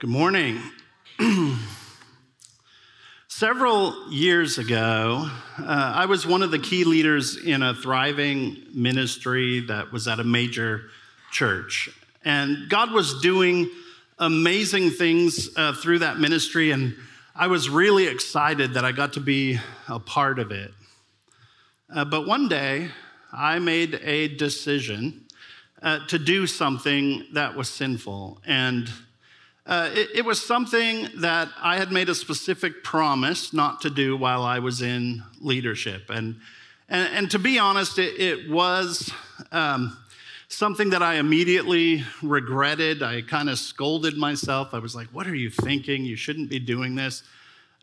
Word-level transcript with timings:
Good 0.00 0.08
morning. 0.08 0.62
Several 3.28 4.10
years 4.10 4.56
ago, 4.56 5.28
uh, 5.58 5.62
I 5.66 6.06
was 6.06 6.26
one 6.26 6.42
of 6.42 6.50
the 6.50 6.58
key 6.58 6.84
leaders 6.84 7.36
in 7.36 7.62
a 7.62 7.74
thriving 7.74 8.64
ministry 8.72 9.60
that 9.66 9.92
was 9.92 10.08
at 10.08 10.18
a 10.18 10.24
major 10.24 10.84
church. 11.30 11.90
And 12.24 12.70
God 12.70 12.92
was 12.92 13.20
doing 13.20 13.68
amazing 14.18 14.88
things 14.88 15.50
uh, 15.54 15.74
through 15.74 15.98
that 15.98 16.18
ministry, 16.18 16.70
and 16.70 16.96
I 17.34 17.48
was 17.48 17.68
really 17.68 18.06
excited 18.06 18.72
that 18.72 18.86
I 18.86 18.92
got 18.92 19.12
to 19.12 19.20
be 19.20 19.60
a 19.86 20.00
part 20.00 20.38
of 20.38 20.50
it. 20.50 20.72
Uh, 21.94 22.06
but 22.06 22.26
one 22.26 22.48
day, 22.48 22.88
I 23.34 23.58
made 23.58 24.00
a 24.02 24.28
decision 24.28 25.26
uh, 25.82 26.06
to 26.06 26.18
do 26.18 26.46
something 26.46 27.26
that 27.34 27.54
was 27.54 27.68
sinful. 27.68 28.40
And 28.46 28.90
uh, 29.70 29.88
it, 29.94 30.08
it, 30.16 30.24
was 30.24 30.44
something 30.44 31.08
that 31.18 31.48
I 31.62 31.76
had 31.78 31.92
made 31.92 32.08
a 32.08 32.14
specific 32.14 32.82
promise 32.82 33.52
not 33.52 33.80
to 33.82 33.90
do 33.90 34.16
while 34.16 34.42
I 34.42 34.58
was 34.58 34.82
in 34.82 35.22
leadership. 35.40 36.10
And, 36.10 36.40
and, 36.88 37.08
and 37.14 37.30
to 37.30 37.38
be 37.38 37.56
honest, 37.56 37.96
it, 38.00 38.18
it 38.18 38.50
was 38.50 39.12
um, 39.52 39.96
something 40.48 40.90
that 40.90 41.02
I 41.02 41.14
immediately 41.14 42.02
regretted. 42.20 43.04
I 43.04 43.22
kind 43.22 43.48
of 43.48 43.60
scolded 43.60 44.16
myself. 44.16 44.74
I 44.74 44.80
was 44.80 44.96
like, 44.96 45.06
What 45.12 45.28
are 45.28 45.36
you 45.36 45.50
thinking? 45.50 46.04
You 46.04 46.16
shouldn't 46.16 46.50
be 46.50 46.58
doing 46.58 46.96
this. 46.96 47.22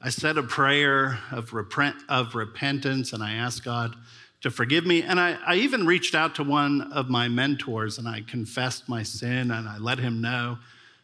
I 0.04 0.10
said 0.10 0.38
a 0.38 0.44
prayer 0.44 1.18
of, 1.32 1.54
repent, 1.54 1.96
of 2.10 2.36
repentance 2.36 3.14
and 3.14 3.24
I 3.24 3.36
asked 3.36 3.64
God 3.64 3.96
to 4.42 4.52
forgive 4.52 4.86
me. 4.86 5.04
And 5.04 5.22
I, 5.22 5.38
I 5.48 5.56
even 5.56 5.88
reached 5.88 6.16
out 6.16 6.36
to 6.36 6.44
one 6.44 6.92
of 6.92 7.10
my 7.10 7.30
mentors 7.30 7.98
and 7.98 8.10
I 8.10 8.26
confessed 8.28 8.90
my 8.90 9.04
sin 9.04 9.52
and 9.52 9.70
I 9.70 9.78
let 9.78 10.00
him 10.00 10.20
know 10.20 10.58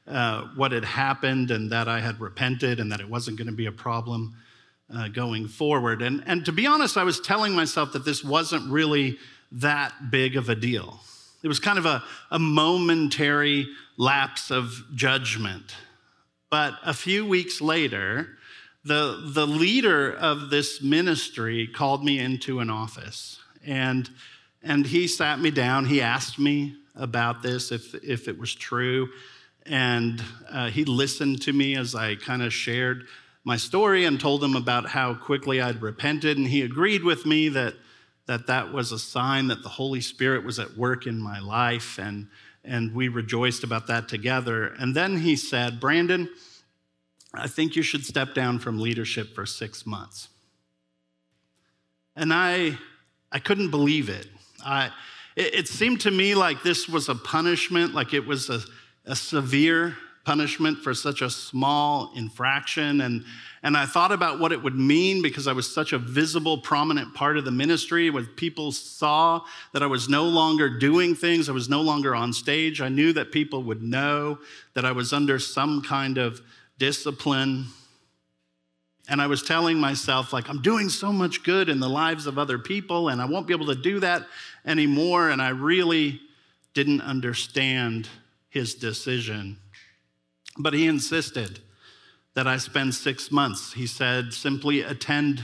uh, 0.08 0.48
what 0.56 0.72
had 0.72 0.86
happened 0.86 1.52
and 1.52 1.72
that 1.72 1.88
I 1.88 2.00
had 2.00 2.20
repented 2.20 2.80
and 2.80 2.92
that 2.92 3.00
it 3.00 3.10
wasn't 3.10 3.38
going 3.38 3.48
to 3.48 3.54
be 3.54 3.68
a 3.68 3.72
problem 3.72 4.36
uh, 4.94 5.08
going 5.08 5.48
forward. 5.48 6.02
And, 6.02 6.24
and 6.26 6.46
to 6.46 6.52
be 6.52 6.66
honest, 6.66 6.98
I 6.98 7.04
was 7.04 7.20
telling 7.20 7.54
myself 7.54 7.94
that 7.94 8.06
this 8.06 8.24
wasn't 8.24 8.72
really 8.72 9.18
that 9.54 10.12
big 10.12 10.36
of 10.36 10.50
a 10.50 10.56
deal. 10.56 11.00
It 11.42 11.48
was 11.48 11.60
kind 11.60 11.78
of 11.78 11.86
a, 11.86 12.04
a 12.32 12.40
momentary 12.40 13.68
lapse 13.98 14.52
of 14.52 14.74
judgment. 14.96 15.76
But 16.50 16.74
a 16.84 16.94
few 16.94 17.26
weeks 17.26 17.62
later, 17.62 18.30
the, 18.86 19.32
the 19.34 19.48
leader 19.48 20.14
of 20.14 20.50
this 20.50 20.82
ministry 20.82 21.68
called 21.68 22.04
me 22.04 22.20
into 22.20 22.60
an 22.60 22.70
office 22.70 23.40
and, 23.66 24.10
and 24.62 24.86
he 24.86 25.08
sat 25.08 25.40
me 25.40 25.52
down. 25.52 25.86
He 25.86 26.02
asked 26.02 26.38
me 26.38 26.76
about 26.96 27.42
this, 27.42 27.72
if, 27.72 27.96
if 28.04 28.28
it 28.28 28.38
was 28.38 28.54
true. 28.54 29.10
And 29.66 30.22
uh, 30.50 30.70
he 30.70 30.86
listened 30.86 31.42
to 31.44 31.54
me 31.54 31.76
as 31.76 31.96
I 31.96 32.16
kind 32.16 32.42
of 32.42 32.54
shared 32.54 33.06
my 33.46 33.58
story 33.58 34.06
and 34.06 34.20
told 34.20 34.44
him 34.44 34.56
about 34.56 34.90
how 34.90 35.14
quickly 35.14 35.62
I'd 35.62 35.82
repented. 35.82 36.38
And 36.38 36.48
he 36.48 36.62
agreed 36.62 37.04
with 37.04 37.26
me 37.26 37.50
that 37.50 37.76
that, 38.26 38.48
that 38.48 38.72
was 38.72 38.92
a 38.92 39.00
sign 39.00 39.48
that 39.48 39.64
the 39.64 39.70
Holy 39.70 40.02
Spirit 40.02 40.46
was 40.46 40.60
at 40.60 40.78
work 40.78 41.06
in 41.06 41.20
my 41.20 41.40
life. 41.40 42.00
And, 42.00 42.28
and 42.64 42.94
we 42.96 43.10
rejoiced 43.10 43.64
about 43.64 43.88
that 43.88 44.08
together. 44.08 44.68
And 44.80 44.96
then 44.96 45.18
he 45.18 45.36
said, 45.36 45.80
Brandon, 45.80 46.30
I 47.34 47.48
think 47.48 47.76
you 47.76 47.82
should 47.82 48.06
step 48.06 48.34
down 48.34 48.60
from 48.60 48.80
leadership 48.80 49.36
for 49.36 49.46
six 49.46 49.86
months. 49.86 50.30
And 52.16 52.34
I, 52.34 52.78
I 53.32 53.40
couldn't 53.40 53.72
believe 53.72 54.08
it. 54.08 54.28
I, 54.64 54.92
it, 55.36 55.56
it 55.56 55.68
seemed 55.68 56.02
to 56.02 56.12
me 56.12 56.36
like 56.36 56.64
this 56.64 56.88
was 56.88 57.10
a 57.10 57.16
punishment, 57.16 57.94
like 57.94 58.14
it 58.14 58.26
was 58.26 58.50
a, 58.50 58.62
a 59.06 59.16
severe 59.16 59.98
punishment 60.24 60.78
for 60.78 60.94
such 60.94 61.22
a 61.22 61.30
small 61.30 62.12
infraction. 62.16 63.02
And, 63.02 63.26
and 63.62 63.76
I 63.76 63.86
thought 63.86 64.12
about 64.12 64.40
what 64.40 64.54
it 64.54 64.64
would 64.64 64.76
mean 64.76 65.22
because 65.22 65.48
I 65.48 65.54
was 65.54 65.72
such 65.72 65.92
a 65.92 65.98
visible, 65.98 66.58
prominent 66.58 67.14
part 67.14 67.38
of 67.38 67.44
the 67.44 67.52
ministry. 67.52 68.10
When 68.10 68.26
people 68.26 68.72
saw 68.72 69.42
that 69.74 69.84
I 69.84 69.88
was 69.88 70.08
no 70.08 70.24
longer 70.24 70.70
doing 70.70 71.14
things, 71.14 71.50
I 71.50 71.52
was 71.52 71.68
no 71.68 71.82
longer 71.82 72.16
on 72.16 72.32
stage, 72.32 72.80
I 72.80 72.90
knew 72.90 73.12
that 73.14 73.32
people 73.32 73.64
would 73.64 73.84
know 73.84 74.40
that 74.76 74.86
I 74.86 74.94
was 74.94 75.12
under 75.12 75.40
some 75.40 75.82
kind 75.82 76.18
of 76.18 76.42
discipline. 76.80 77.66
And 79.10 79.22
I 79.22 79.28
was 79.28 79.44
telling 79.44 79.78
myself, 79.78 80.32
like, 80.32 80.48
I'm 80.50 80.62
doing 80.62 80.88
so 80.88 81.12
much 81.12 81.44
good 81.44 81.68
in 81.68 81.82
the 81.82 81.90
lives 81.90 82.26
of 82.26 82.40
other 82.40 82.58
people, 82.58 83.10
and 83.10 83.22
I 83.22 83.26
won't 83.26 83.48
be 83.48 83.54
able 83.54 83.66
to 83.66 83.76
do 83.76 84.00
that 84.00 84.26
anymore. 84.66 85.30
And 85.30 85.42
I 85.42 85.50
really 85.50 86.22
didn't 86.74 87.02
understand 87.02 88.08
his 88.54 88.76
decision. 88.76 89.58
But 90.60 90.76
he 90.76 90.86
insisted 90.86 91.60
that 92.36 92.46
I 92.46 92.58
spend 92.58 92.94
six 92.94 93.32
months. 93.32 93.74
He 93.74 93.88
said, 93.88 94.32
simply 94.32 94.82
attend 94.82 95.44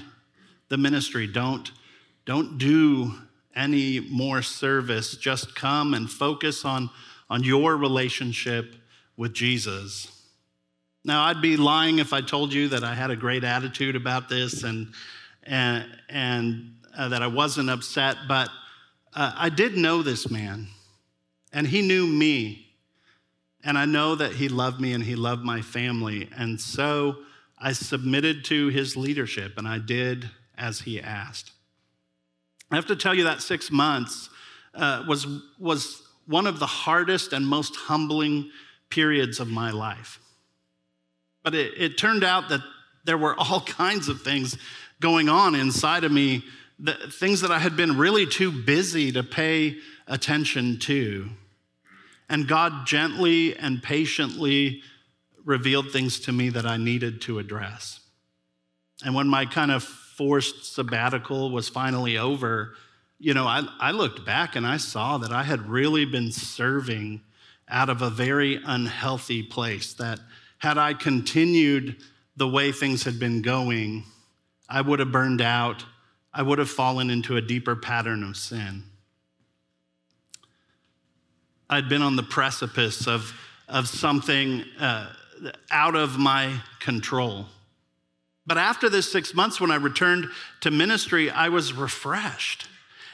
the 0.70 0.78
ministry. 0.78 1.26
Don't, 1.26 1.72
don't 2.26 2.60
do 2.60 3.14
any 3.56 4.00
more 4.00 4.44
service. 4.44 5.18
Just 5.18 5.56
come 5.56 5.96
and 5.96 6.08
focus 6.10 6.64
on, 6.64 6.92
on 7.32 7.44
your 7.44 7.76
relationship 7.78 8.76
with 9.18 9.34
Jesus. 9.34 10.16
Now, 11.04 11.24
I'd 11.24 11.42
be 11.42 11.58
lying 11.58 11.98
if 11.98 12.14
I 12.14 12.22
told 12.22 12.54
you 12.54 12.68
that 12.70 12.84
I 12.84 12.94
had 12.94 13.10
a 13.10 13.16
great 13.16 13.44
attitude 13.44 13.96
about 13.96 14.30
this 14.30 14.64
and, 14.64 14.94
and, 15.44 15.86
and 16.10 16.76
uh, 16.96 17.10
that 17.10 17.24
I 17.24 17.28
wasn't 17.28 17.72
upset, 17.72 18.18
but 18.28 18.50
uh, 19.16 19.32
I 19.36 19.50
did 19.50 19.78
know 19.78 20.04
this 20.04 20.30
man, 20.30 20.68
and 21.52 21.66
he 21.66 21.82
knew 21.82 22.06
me. 22.06 22.68
And 23.64 23.78
I 23.78 23.86
know 23.86 24.16
that 24.16 24.34
he 24.34 24.48
loved 24.48 24.80
me 24.80 24.94
and 24.94 25.04
he 25.04 25.16
loved 25.16 25.44
my 25.44 25.62
family. 25.62 26.30
And 26.38 26.60
so 26.60 27.18
I 27.58 27.74
submitted 27.74 28.46
to 28.46 28.68
his 28.68 28.96
leadership 28.96 29.54
and 29.58 29.68
I 29.68 29.80
did 29.80 30.30
as 30.58 30.82
he 30.82 31.02
asked. 31.02 31.52
I 32.72 32.76
have 32.76 32.86
to 32.88 32.96
tell 32.96 33.16
you 33.16 33.24
that 33.26 33.42
six 33.42 33.72
months 33.72 34.30
uh, 34.74 35.04
was, 35.08 35.26
was 35.58 36.04
one 36.26 36.46
of 36.48 36.60
the 36.60 36.68
hardest 36.68 37.34
and 37.34 37.46
most 37.46 37.76
humbling 37.76 38.52
periods 38.90 39.40
of 39.40 39.48
my 39.48 39.72
life. 39.72 40.20
But 41.44 41.56
it, 41.56 41.74
it 41.78 41.98
turned 41.98 42.24
out 42.24 42.50
that 42.50 42.62
there 43.04 43.18
were 43.18 43.36
all 43.40 43.62
kinds 43.66 44.08
of 44.08 44.22
things 44.22 44.58
going 45.00 45.30
on 45.30 45.56
inside 45.56 46.04
of 46.04 46.12
me, 46.12 46.44
the, 46.78 46.94
things 46.94 47.42
that 47.42 47.52
I 47.52 47.60
had 47.60 47.76
been 47.76 47.98
really 47.98 48.26
too 48.26 48.52
busy 48.52 49.12
to 49.14 49.24
pay 49.24 49.78
attention 50.08 50.80
to. 50.80 51.30
And 52.30 52.48
God 52.48 52.86
gently 52.86 53.58
and 53.58 53.82
patiently 53.82 54.84
revealed 55.44 55.92
things 55.92 56.20
to 56.22 56.32
me 56.32 56.50
that 56.50 56.66
I 56.66 56.78
needed 56.78 57.22
to 57.24 57.40
address. 57.40 58.02
And 59.04 59.16
when 59.16 59.28
my 59.28 59.46
kind 59.46 59.72
of 59.72 59.84
forced 59.84 60.74
sabbatical 60.74 61.50
was 61.50 61.70
finally 61.70 62.18
over, 62.18 62.76
you 63.18 63.34
know, 63.34 63.48
I, 63.48 63.68
I 63.80 63.92
looked 63.92 64.26
back 64.26 64.56
and 64.56 64.68
I 64.68 64.78
saw 64.78 65.18
that 65.18 65.32
I 65.32 65.44
had 65.44 65.68
really 65.68 66.06
been 66.06 66.32
serving 66.32 67.22
out 67.68 67.90
of 67.90 68.02
a 68.02 68.10
very 68.10 68.60
unhealthy 68.64 69.44
place, 69.44 69.94
that 69.94 70.20
had 70.58 70.78
I 70.78 70.94
continued 70.94 71.98
the 72.36 72.48
way 72.48 72.72
things 72.72 73.04
had 73.04 73.20
been 73.20 73.42
going, 73.42 74.04
I 74.70 74.82
would 74.82 75.00
have 75.00 75.12
burned 75.12 75.42
out. 75.42 75.86
I 76.34 76.42
would 76.42 76.60
have 76.60 76.70
fallen 76.70 77.10
into 77.10 77.38
a 77.38 77.42
deeper 77.42 77.76
pattern 77.76 78.24
of 78.24 78.38
sin. 78.38 78.84
I'd 81.70 81.90
been 81.90 82.02
on 82.02 82.16
the 82.16 82.24
precipice 82.24 83.08
of, 83.08 83.34
of 83.68 83.88
something 83.88 84.64
uh, 84.80 85.12
out 85.72 85.96
of 85.96 86.18
my 86.18 86.62
control. 86.80 87.46
But 88.48 88.58
after 88.58 88.90
this 88.90 89.12
six 89.12 89.36
months, 89.36 89.62
when 89.62 89.70
I 89.70 89.76
returned 89.76 90.28
to 90.62 90.72
ministry, 90.72 91.30
I 91.30 91.50
was 91.50 91.74
refreshed 91.74 92.68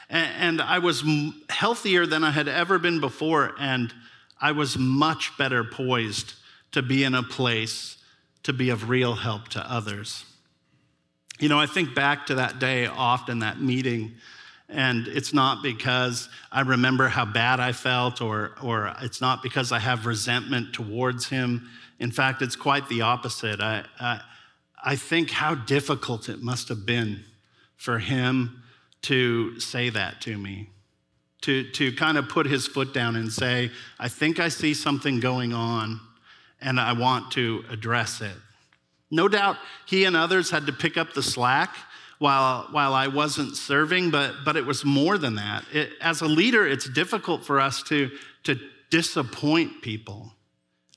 and, 0.08 0.60
and 0.60 0.62
I 0.62 0.78
was 0.78 1.04
healthier 1.50 2.06
than 2.06 2.24
I 2.24 2.30
had 2.30 2.48
ever 2.48 2.78
been 2.78 3.00
before, 3.00 3.54
and 3.58 3.92
I 4.40 4.52
was 4.52 4.78
much 4.78 5.36
better 5.36 5.64
poised 5.64 6.34
to 6.72 6.82
be 6.82 7.04
in 7.04 7.14
a 7.14 7.22
place 7.22 7.96
to 8.44 8.52
be 8.52 8.70
of 8.70 8.88
real 8.88 9.14
help 9.14 9.48
to 9.48 9.70
others. 9.72 10.24
You 11.38 11.48
know, 11.48 11.58
I 11.58 11.66
think 11.66 11.94
back 11.94 12.26
to 12.26 12.36
that 12.36 12.58
day 12.58 12.86
often, 12.86 13.40
that 13.40 13.60
meeting, 13.60 14.12
and 14.68 15.06
it's 15.06 15.32
not 15.32 15.62
because 15.62 16.28
I 16.50 16.62
remember 16.62 17.08
how 17.08 17.24
bad 17.24 17.60
I 17.60 17.72
felt, 17.72 18.20
or, 18.20 18.52
or 18.62 18.92
it's 19.00 19.20
not 19.20 19.42
because 19.42 19.70
I 19.70 19.78
have 19.78 20.06
resentment 20.06 20.72
towards 20.72 21.28
him. 21.28 21.68
In 22.00 22.10
fact, 22.10 22.42
it's 22.42 22.56
quite 22.56 22.88
the 22.88 23.02
opposite. 23.02 23.60
I, 23.60 23.84
I, 24.00 24.20
I 24.84 24.96
think 24.96 25.30
how 25.30 25.54
difficult 25.54 26.28
it 26.28 26.42
must 26.42 26.68
have 26.68 26.84
been 26.84 27.24
for 27.76 27.98
him 27.98 28.62
to 29.02 29.60
say 29.60 29.88
that 29.90 30.20
to 30.22 30.36
me, 30.36 30.68
to, 31.42 31.70
to 31.72 31.92
kind 31.92 32.18
of 32.18 32.28
put 32.28 32.46
his 32.46 32.66
foot 32.66 32.92
down 32.92 33.14
and 33.14 33.32
say, 33.32 33.70
I 34.00 34.08
think 34.08 34.40
I 34.40 34.48
see 34.48 34.74
something 34.74 35.20
going 35.20 35.52
on 35.52 36.00
and 36.60 36.80
I 36.80 36.92
want 36.92 37.30
to 37.32 37.64
address 37.70 38.20
it. 38.20 38.36
No 39.12 39.28
doubt 39.28 39.56
he 39.86 40.04
and 40.04 40.16
others 40.16 40.50
had 40.50 40.66
to 40.66 40.72
pick 40.72 40.96
up 40.96 41.14
the 41.14 41.22
slack 41.22 41.76
while, 42.18 42.68
while 42.70 42.94
I 42.94 43.08
wasn't 43.08 43.56
serving, 43.56 44.10
but, 44.10 44.34
but 44.44 44.56
it 44.56 44.64
was 44.64 44.84
more 44.84 45.18
than 45.18 45.34
that. 45.36 45.64
It, 45.72 45.90
as 46.00 46.20
a 46.20 46.26
leader, 46.26 46.66
it's 46.66 46.88
difficult 46.88 47.44
for 47.44 47.60
us 47.60 47.82
to, 47.84 48.10
to 48.44 48.58
disappoint 48.90 49.82
people, 49.82 50.32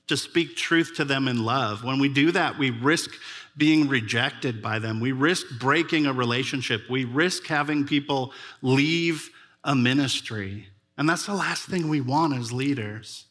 to 0.06 0.16
speak 0.16 0.56
truth 0.56 0.94
to 0.96 1.04
them 1.04 1.28
in 1.28 1.44
love. 1.44 1.84
When 1.84 1.98
we 1.98 2.08
do 2.08 2.32
that, 2.32 2.58
we 2.58 2.70
risk 2.70 3.10
being 3.56 3.88
rejected 3.88 4.62
by 4.62 4.78
them. 4.78 5.00
We 5.00 5.12
risk 5.12 5.46
breaking 5.58 6.06
a 6.06 6.12
relationship. 6.12 6.82
We 6.88 7.04
risk 7.04 7.46
having 7.46 7.86
people 7.86 8.32
leave 8.62 9.28
a 9.64 9.74
ministry. 9.74 10.68
And 10.96 11.08
that's 11.08 11.26
the 11.26 11.34
last 11.34 11.66
thing 11.66 11.88
we 11.88 12.00
want 12.00 12.34
as 12.34 12.52
leaders. 12.52 13.26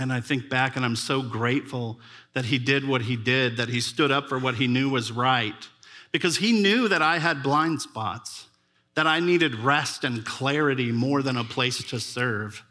And 0.00 0.12
I 0.12 0.20
think 0.20 0.48
back 0.48 0.76
and 0.76 0.84
I'm 0.84 0.96
so 0.96 1.22
grateful 1.22 1.98
that 2.34 2.44
he 2.44 2.58
did 2.58 2.86
what 2.86 3.02
he 3.02 3.16
did, 3.16 3.56
that 3.56 3.68
he 3.68 3.80
stood 3.80 4.12
up 4.12 4.28
for 4.28 4.38
what 4.38 4.54
he 4.54 4.68
knew 4.68 4.88
was 4.88 5.10
right, 5.10 5.68
because 6.12 6.38
he 6.38 6.52
knew 6.52 6.88
that 6.88 7.02
I 7.02 7.18
had 7.18 7.42
blind 7.42 7.82
spots, 7.82 8.48
that 8.94 9.06
I 9.06 9.20
needed 9.20 9.54
rest 9.54 10.04
and 10.04 10.24
clarity 10.24 10.92
more 10.92 11.22
than 11.22 11.36
a 11.36 11.44
place 11.44 11.82
to 11.84 12.00
serve. 12.00 12.64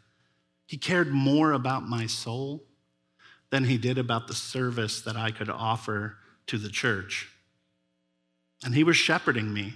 He 0.66 0.76
cared 0.76 1.10
more 1.10 1.52
about 1.52 1.88
my 1.88 2.06
soul 2.06 2.64
than 3.50 3.64
he 3.64 3.78
did 3.78 3.96
about 3.96 4.28
the 4.28 4.34
service 4.34 5.00
that 5.02 5.16
I 5.16 5.30
could 5.30 5.48
offer 5.48 6.18
to 6.48 6.58
the 6.58 6.68
church. 6.68 7.28
And 8.64 8.74
he 8.74 8.84
was 8.84 8.96
shepherding 8.96 9.52
me. 9.52 9.74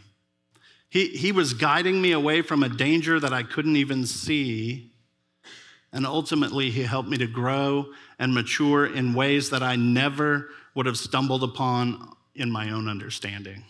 He, 0.91 1.09
he 1.09 1.33
was 1.33 1.55
guiding 1.55 2.03
me 2.03 2.13
away 2.13 2.43
from 2.43 2.63
a 2.63 2.69
danger 2.69 3.19
that 3.19 3.33
I 3.33 3.43
couldn't 3.43 3.77
even 3.77 4.05
see 4.05 4.93
and 5.93 6.07
ultimately, 6.07 6.71
he 6.71 6.83
helped 6.83 7.09
me 7.09 7.19
to 7.19 7.27
grow 7.27 7.93
and 8.19 8.33
mature 8.33 8.87
in 8.87 9.13
ways 9.13 9.51
that 9.51 9.63
I 9.63 9.77
never 9.77 10.49
would 10.75 10.87
have 10.87 10.97
stumbled 10.97 11.43
upon 11.43 12.15
in 12.35 12.51
my 12.51 12.71
own 12.71 12.89
understanding. 12.89 13.65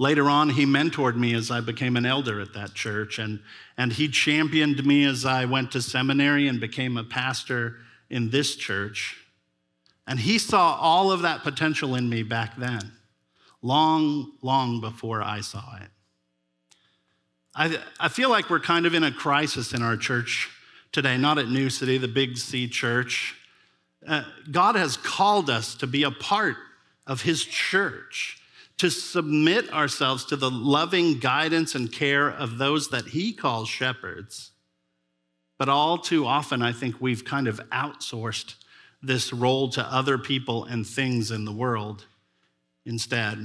Later 0.00 0.30
on, 0.30 0.50
he 0.50 0.64
mentored 0.64 1.16
me 1.16 1.34
as 1.34 1.50
I 1.50 1.60
became 1.60 1.96
an 1.96 2.06
elder 2.06 2.40
at 2.40 2.54
that 2.54 2.74
church, 2.74 3.18
and, 3.18 3.40
and 3.76 3.92
he 3.92 4.08
championed 4.08 4.86
me 4.86 5.04
as 5.04 5.24
I 5.24 5.44
went 5.44 5.72
to 5.72 5.82
seminary 5.82 6.46
and 6.46 6.60
became 6.60 6.96
a 6.96 7.02
pastor 7.02 7.76
in 8.08 8.30
this 8.30 8.54
church. 8.54 9.16
And 10.06 10.20
he 10.20 10.38
saw 10.38 10.78
all 10.80 11.10
of 11.10 11.22
that 11.22 11.42
potential 11.42 11.96
in 11.96 12.08
me 12.08 12.22
back 12.22 12.56
then, 12.56 12.92
long, 13.60 14.32
long 14.40 14.80
before 14.80 15.20
I 15.20 15.40
saw 15.40 15.76
it. 15.76 15.88
I, 17.54 17.78
I 17.98 18.08
feel 18.08 18.30
like 18.30 18.48
we're 18.48 18.60
kind 18.60 18.86
of 18.86 18.94
in 18.94 19.02
a 19.02 19.10
crisis 19.10 19.74
in 19.74 19.82
our 19.82 19.96
church 19.96 20.48
today, 20.92 21.18
not 21.18 21.38
at 21.38 21.48
New 21.48 21.70
City, 21.70 21.98
the 21.98 22.06
big 22.06 22.38
C 22.38 22.68
church. 22.68 23.34
Uh, 24.06 24.24
God 24.50 24.76
has 24.76 24.96
called 24.96 25.50
us 25.50 25.74
to 25.76 25.86
be 25.86 26.02
a 26.02 26.10
part 26.10 26.56
of 27.06 27.22
His 27.22 27.44
church, 27.44 28.38
to 28.78 28.90
submit 28.90 29.72
ourselves 29.72 30.24
to 30.26 30.36
the 30.36 30.50
loving 30.50 31.18
guidance 31.18 31.74
and 31.74 31.90
care 31.90 32.28
of 32.28 32.58
those 32.58 32.90
that 32.90 33.08
He 33.08 33.32
calls 33.32 33.68
shepherds. 33.68 34.52
But 35.58 35.68
all 35.68 35.98
too 35.98 36.26
often, 36.26 36.62
I 36.62 36.72
think 36.72 37.00
we've 37.00 37.24
kind 37.24 37.48
of 37.48 37.60
outsourced 37.70 38.54
this 39.02 39.32
role 39.32 39.68
to 39.70 39.82
other 39.82 40.18
people 40.18 40.64
and 40.64 40.86
things 40.86 41.30
in 41.30 41.44
the 41.44 41.52
world 41.52 42.06
instead. 42.86 43.38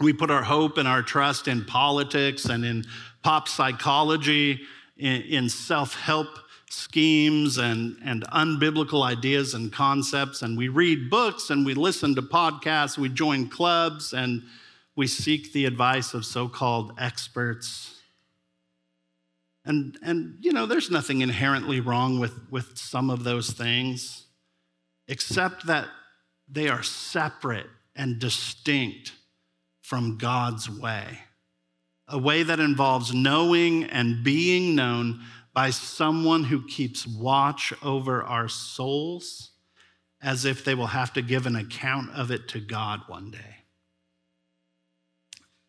We 0.00 0.12
put 0.12 0.30
our 0.30 0.42
hope 0.42 0.78
and 0.78 0.86
our 0.86 1.02
trust 1.02 1.48
in 1.48 1.64
politics 1.64 2.44
and 2.44 2.64
in 2.64 2.84
pop 3.22 3.48
psychology, 3.48 4.60
in, 4.96 5.22
in 5.22 5.48
self 5.48 5.94
help 5.94 6.28
schemes 6.70 7.58
and, 7.58 7.96
and 8.04 8.24
unbiblical 8.28 9.04
ideas 9.04 9.54
and 9.54 9.72
concepts. 9.72 10.42
And 10.42 10.56
we 10.56 10.68
read 10.68 11.10
books 11.10 11.50
and 11.50 11.64
we 11.64 11.74
listen 11.74 12.14
to 12.14 12.22
podcasts, 12.22 12.98
we 12.98 13.08
join 13.08 13.48
clubs, 13.48 14.12
and 14.12 14.42
we 14.96 15.06
seek 15.06 15.52
the 15.52 15.64
advice 15.64 16.14
of 16.14 16.24
so 16.24 16.48
called 16.48 16.92
experts. 16.98 17.94
And, 19.64 19.98
and, 20.02 20.36
you 20.40 20.52
know, 20.52 20.66
there's 20.66 20.90
nothing 20.90 21.20
inherently 21.20 21.80
wrong 21.80 22.18
with, 22.18 22.32
with 22.50 22.78
some 22.78 23.10
of 23.10 23.22
those 23.22 23.50
things, 23.50 24.24
except 25.06 25.66
that 25.66 25.88
they 26.48 26.68
are 26.68 26.82
separate 26.82 27.66
and 27.94 28.18
distinct 28.18 29.12
from 29.82 30.16
God's 30.16 30.70
way, 30.70 31.20
a 32.08 32.18
way 32.18 32.42
that 32.42 32.60
involves 32.60 33.12
knowing 33.12 33.84
and 33.84 34.24
being 34.24 34.74
known 34.74 35.20
by 35.58 35.70
someone 35.70 36.44
who 36.44 36.64
keeps 36.68 37.04
watch 37.04 37.72
over 37.82 38.22
our 38.22 38.46
souls 38.46 39.50
as 40.22 40.44
if 40.44 40.64
they 40.64 40.72
will 40.72 40.86
have 40.86 41.12
to 41.12 41.20
give 41.20 41.46
an 41.46 41.56
account 41.56 42.08
of 42.12 42.30
it 42.30 42.46
to 42.46 42.60
God 42.60 43.00
one 43.08 43.32
day. 43.32 43.56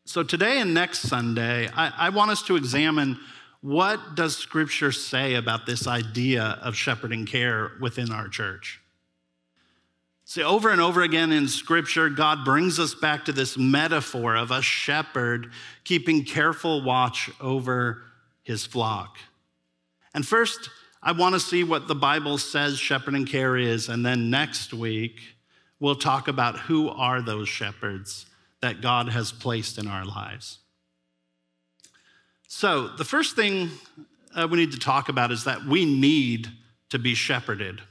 So 0.05 0.21
today 0.21 0.59
and 0.59 0.75
next 0.75 0.99
Sunday, 0.99 1.67
I, 1.69 1.91
I 2.05 2.09
want 2.09 2.29
us 2.29 2.43
to 2.43 2.55
examine 2.55 3.17
what 3.61 4.13
does 4.13 4.37
Scripture 4.37 4.91
say 4.91 5.33
about 5.33 5.65
this 5.65 5.87
idea 5.87 6.59
of 6.61 6.75
shepherding 6.75 7.25
care 7.25 7.71
within 7.81 8.11
our 8.11 8.27
church. 8.27 8.79
See, 10.23 10.43
over 10.43 10.69
and 10.69 10.81
over 10.81 11.01
again 11.01 11.31
in 11.31 11.47
Scripture, 11.47 12.11
God 12.11 12.45
brings 12.45 12.79
us 12.79 12.93
back 12.93 13.25
to 13.25 13.31
this 13.31 13.57
metaphor 13.57 14.35
of 14.35 14.51
a 14.51 14.61
shepherd 14.61 15.51
keeping 15.83 16.25
careful 16.25 16.83
watch 16.83 17.31
over 17.41 18.03
his 18.43 18.67
flock. 18.67 19.17
And 20.13 20.25
first, 20.25 20.69
I 21.01 21.11
want 21.11 21.35
to 21.35 21.39
see 21.39 21.63
what 21.63 21.87
the 21.87 21.95
Bible 21.95 22.37
says 22.37 22.77
shepherding 22.77 23.25
care 23.25 23.55
is, 23.55 23.89
and 23.89 24.05
then 24.05 24.29
next 24.29 24.73
week, 24.73 25.19
we'll 25.79 25.95
talk 25.95 26.27
about 26.27 26.59
who 26.59 26.89
are 26.89 27.21
those 27.21 27.47
shepherds 27.47 28.25
that 28.61 28.81
God 28.81 29.09
has 29.09 29.31
placed 29.31 29.77
in 29.77 29.87
our 29.87 30.05
lives. 30.05 30.59
So, 32.47 32.87
the 32.87 33.05
first 33.05 33.35
thing 33.35 33.69
uh, 34.35 34.47
we 34.49 34.57
need 34.57 34.71
to 34.71 34.79
talk 34.79 35.09
about 35.09 35.31
is 35.31 35.45
that 35.45 35.65
we 35.65 35.85
need 35.85 36.49
to 36.89 36.99
be 36.99 37.13
shepherded. 37.13 37.81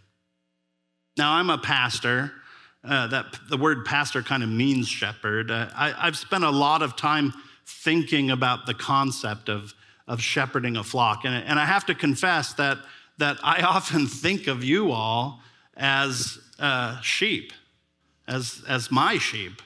Now, 1.17 1.33
I'm 1.33 1.51
a 1.51 1.59
pastor. 1.59 2.33
Uh, 2.85 3.09
that 3.09 3.37
the 3.51 3.57
word 3.57 3.85
pastor 3.85 4.23
kind 4.23 4.43
of 4.43 4.49
means 4.49 4.89
shepherd. 4.89 5.51
Uh, 5.51 5.69
I, 5.75 6.07
have 6.07 6.17
spent 6.17 6.45
a 6.45 6.51
lot 6.51 6.81
of 6.81 6.95
time 6.97 7.35
thinking 7.67 8.31
about 8.31 8.67
the 8.67 8.75
concept 8.75 9.49
of, 9.49 9.75
of 10.09 10.23
shepherding 10.23 10.77
a 10.77 10.83
flock. 10.83 11.25
And, 11.25 11.35
and 11.35 11.61
I 11.61 11.67
have 11.67 11.87
to 11.87 11.95
confess 11.95 12.55
that, 12.55 12.79
that 13.19 13.37
I 13.45 13.63
often 13.63 14.07
think 14.07 14.49
of 14.49 14.65
you 14.65 14.91
all 14.91 15.41
as 15.77 16.39
uh, 16.59 17.01
sheep, 17.03 17.53
as, 18.27 18.65
as 18.67 18.91
my 18.91 19.19
sheep. 19.19 19.63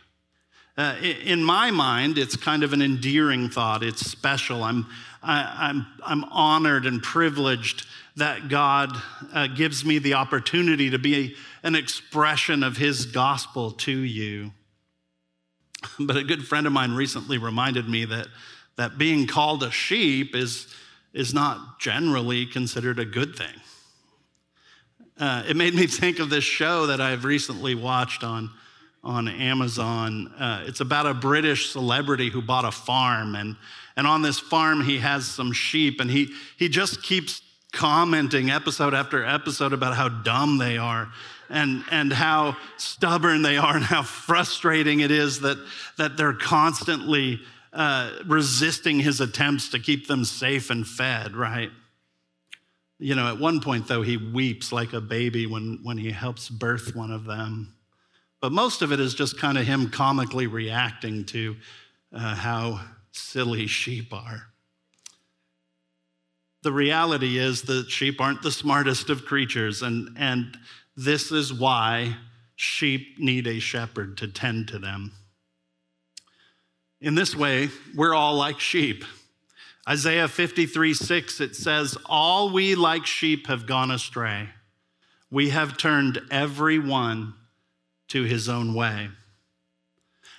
Uh, 0.77 0.97
in 1.25 1.45
my 1.45 1.71
mind, 1.71 2.19
it's 2.19 2.35
kind 2.35 2.63
of 2.63 2.73
an 2.73 2.83
endearing 2.83 3.49
thought. 3.49 3.83
It's 3.83 4.11
special. 4.11 4.63
I'm, 4.65 4.87
I, 5.23 5.71
am 5.71 5.87
i 6.03 6.11
I'm 6.13 6.25
honored 6.25 6.87
and 6.87 7.03
privileged 7.03 7.87
that 8.17 8.49
God 8.49 8.91
uh, 9.33 9.47
gives 9.47 9.85
me 9.85 9.99
the 9.99 10.15
opportunity 10.15 10.91
to 10.91 10.99
be 10.99 11.37
an 11.63 11.75
expression 11.75 12.63
of 12.63 12.77
His 12.77 13.07
gospel 13.07 13.71
to 13.73 13.97
you. 13.97 14.53
But 15.99 16.17
a 16.17 16.23
good 16.23 16.47
friend 16.47 16.67
of 16.67 16.73
mine 16.73 16.93
recently 16.93 17.39
reminded 17.39 17.89
me 17.89 18.05
that, 18.05 18.29
that 18.77 18.99
being 18.99 19.27
called 19.27 19.63
a 19.63 19.71
sheep 19.71 20.35
is, 20.35 20.67
is 21.13 21.35
not 21.35 21.79
generally 21.79 22.47
considered 22.47 22.99
a 22.99 23.05
good 23.05 23.37
thing. 23.37 23.55
Uh, 25.19 25.45
it 25.49 25.57
made 25.57 25.75
me 25.75 25.87
think 25.87 26.19
of 26.19 26.31
this 26.31 26.45
show 26.45 26.87
that 26.87 27.01
I've 27.01 27.25
recently 27.25 27.75
watched 27.75 28.25
on, 28.25 28.51
on 29.05 29.29
Amazon. 29.29 30.29
Uh, 30.39 30.65
it's 30.67 30.81
about 30.81 31.07
a 31.07 31.15
British 31.15 31.71
celebrity 31.71 32.31
who 32.31 32.43
bought 32.43 32.65
a 32.65 32.73
farm, 32.73 33.35
and, 33.35 33.57
and 33.97 34.07
on 34.07 34.23
this 34.23 34.39
farm, 34.39 34.83
he 34.83 34.99
has 34.99 35.27
some 35.27 35.53
sheep, 35.53 36.01
and 36.01 36.11
he, 36.11 36.33
he 36.57 36.69
just 36.69 37.03
keeps 37.03 37.43
commenting 37.73 38.51
episode 38.51 38.95
after 38.95 39.25
episode 39.25 39.73
about 39.73 39.95
how 39.95 40.09
dumb 40.09 40.59
they 40.59 40.77
are 40.77 41.09
and, 41.49 41.85
and 41.91 42.13
how 42.13 42.57
stubborn 42.77 43.43
they 43.43 43.57
are 43.57 43.77
and 43.77 43.85
how 43.85 44.03
frustrating 44.03 45.01
it 45.01 45.11
is 45.11 45.41
that, 45.41 45.59
that 45.99 46.17
they're 46.17 46.35
constantly 46.35 47.41
uh, 47.73 48.11
resisting 48.27 49.01
his 49.01 49.21
attempts 49.21 49.69
to 49.71 49.79
keep 49.79 50.07
them 50.07 50.25
safe 50.25 50.71
and 50.71 50.87
fed, 50.87 51.35
right? 51.35 51.71
You 52.99 53.15
know, 53.15 53.27
at 53.29 53.39
one 53.39 53.61
point, 53.61 53.89
though, 53.89 54.03
he 54.03 54.17
weeps 54.17 54.73
like 54.73 54.93
a 54.93 55.01
baby 55.01 55.47
when, 55.47 55.81
when 55.83 55.99
he 55.99 56.11
helps 56.11 56.49
birth 56.49 56.95
one 56.95 57.11
of 57.11 57.25
them. 57.25 57.75
But 58.41 58.53
most 58.53 58.83
of 58.83 58.93
it 58.93 59.01
is 59.01 59.15
just 59.15 59.39
kind 59.39 59.57
of 59.57 59.65
him 59.65 59.89
comically 59.89 60.47
reacting 60.47 61.25
to 61.27 61.57
uh, 62.13 62.35
how 62.35 62.81
silly 63.13 63.67
sheep 63.67 64.13
are. 64.13 64.49
The 66.63 66.73
reality 66.73 67.39
is 67.39 67.63
that 67.63 67.91
sheep 67.91 68.21
aren't 68.21 68.43
the 68.43 68.53
smartest 68.53 69.11
of 69.11 69.25
creatures, 69.25 69.83
and, 69.83 70.17
and 70.19 70.57
this 70.97 71.33
is 71.33 71.53
why 71.53 72.17
sheep 72.55 73.19
need 73.19 73.47
a 73.47 73.59
shepherd 73.59 74.17
to 74.19 74.29
tend 74.29 74.69
to 74.69 74.79
them. 74.79 75.13
In 77.03 77.17
this 77.17 77.35
way, 77.35 77.69
we're 77.97 78.15
all 78.15 78.37
like 78.37 78.61
sheep. 78.61 79.05
Isaiah 79.89 80.29
53 80.29 80.95
6, 80.95 81.41
it 81.41 81.57
says, 81.57 81.99
All 82.07 82.53
we 82.53 82.77
like 82.77 83.07
sheep 83.07 83.49
have 83.49 83.67
gone 83.67 83.91
astray. 83.91 84.51
We 85.29 85.51
have 85.51 85.77
turned 85.77 86.21
every 86.31 86.79
one 86.79 87.35
to 88.09 88.23
his 88.23 88.49
own 88.49 88.73
way. 88.73 89.09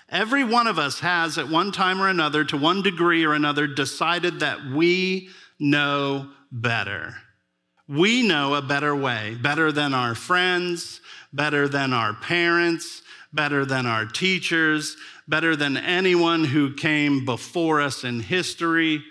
Every 0.08 0.46
one 0.46 0.68
of 0.68 0.80
us 0.80 1.02
has, 1.02 1.38
at 1.38 1.50
one 1.50 1.74
time 1.74 2.02
or 2.02 2.08
another, 2.08 2.46
to 2.46 2.56
one 2.56 2.82
degree 2.82 3.26
or 3.26 3.34
another, 3.34 3.68
decided 3.68 4.40
that 4.40 4.64
we 4.66 5.30
know 5.60 6.30
better. 6.50 7.16
We 7.90 8.26
know 8.26 8.54
a 8.54 8.62
better 8.62 8.96
way, 8.96 9.36
better 9.42 9.74
than 9.74 9.94
our 9.94 10.16
friends, 10.16 11.02
better 11.34 11.68
than 11.68 11.92
our 11.92 12.14
parents, 12.14 13.02
better 13.34 13.66
than 13.66 13.86
our 13.86 14.06
teachers, 14.06 14.96
better 15.28 15.56
than 15.56 15.76
anyone 15.76 16.44
who 16.44 16.74
came 16.74 17.26
before 17.26 17.82
us 17.82 18.04
in 18.04 18.20
history, 18.20 19.04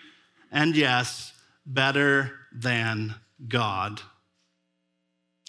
and 0.50 0.76
yes, 0.76 1.32
better 1.66 2.32
than 2.52 3.14
God. 3.48 4.00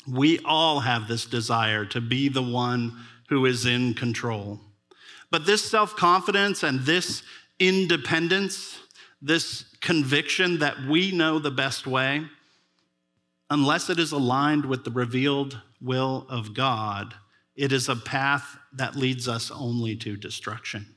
We 0.07 0.39
all 0.43 0.79
have 0.79 1.07
this 1.07 1.25
desire 1.25 1.85
to 1.87 2.01
be 2.01 2.27
the 2.27 2.43
one 2.43 2.97
who 3.29 3.45
is 3.45 3.65
in 3.65 3.93
control. 3.93 4.59
But 5.31 5.45
this 5.45 5.69
self 5.69 5.95
confidence 5.95 6.63
and 6.63 6.81
this 6.81 7.23
independence, 7.59 8.79
this 9.21 9.65
conviction 9.81 10.59
that 10.59 10.85
we 10.85 11.11
know 11.11 11.39
the 11.39 11.51
best 11.51 11.87
way, 11.87 12.25
unless 13.49 13.89
it 13.89 13.99
is 13.99 14.11
aligned 14.11 14.65
with 14.65 14.83
the 14.83 14.91
revealed 14.91 15.59
will 15.83 16.25
of 16.29 16.53
God, 16.53 17.13
it 17.55 17.71
is 17.71 17.89
a 17.89 17.95
path 17.95 18.57
that 18.73 18.95
leads 18.95 19.27
us 19.27 19.51
only 19.51 19.95
to 19.97 20.15
destruction. 20.15 20.95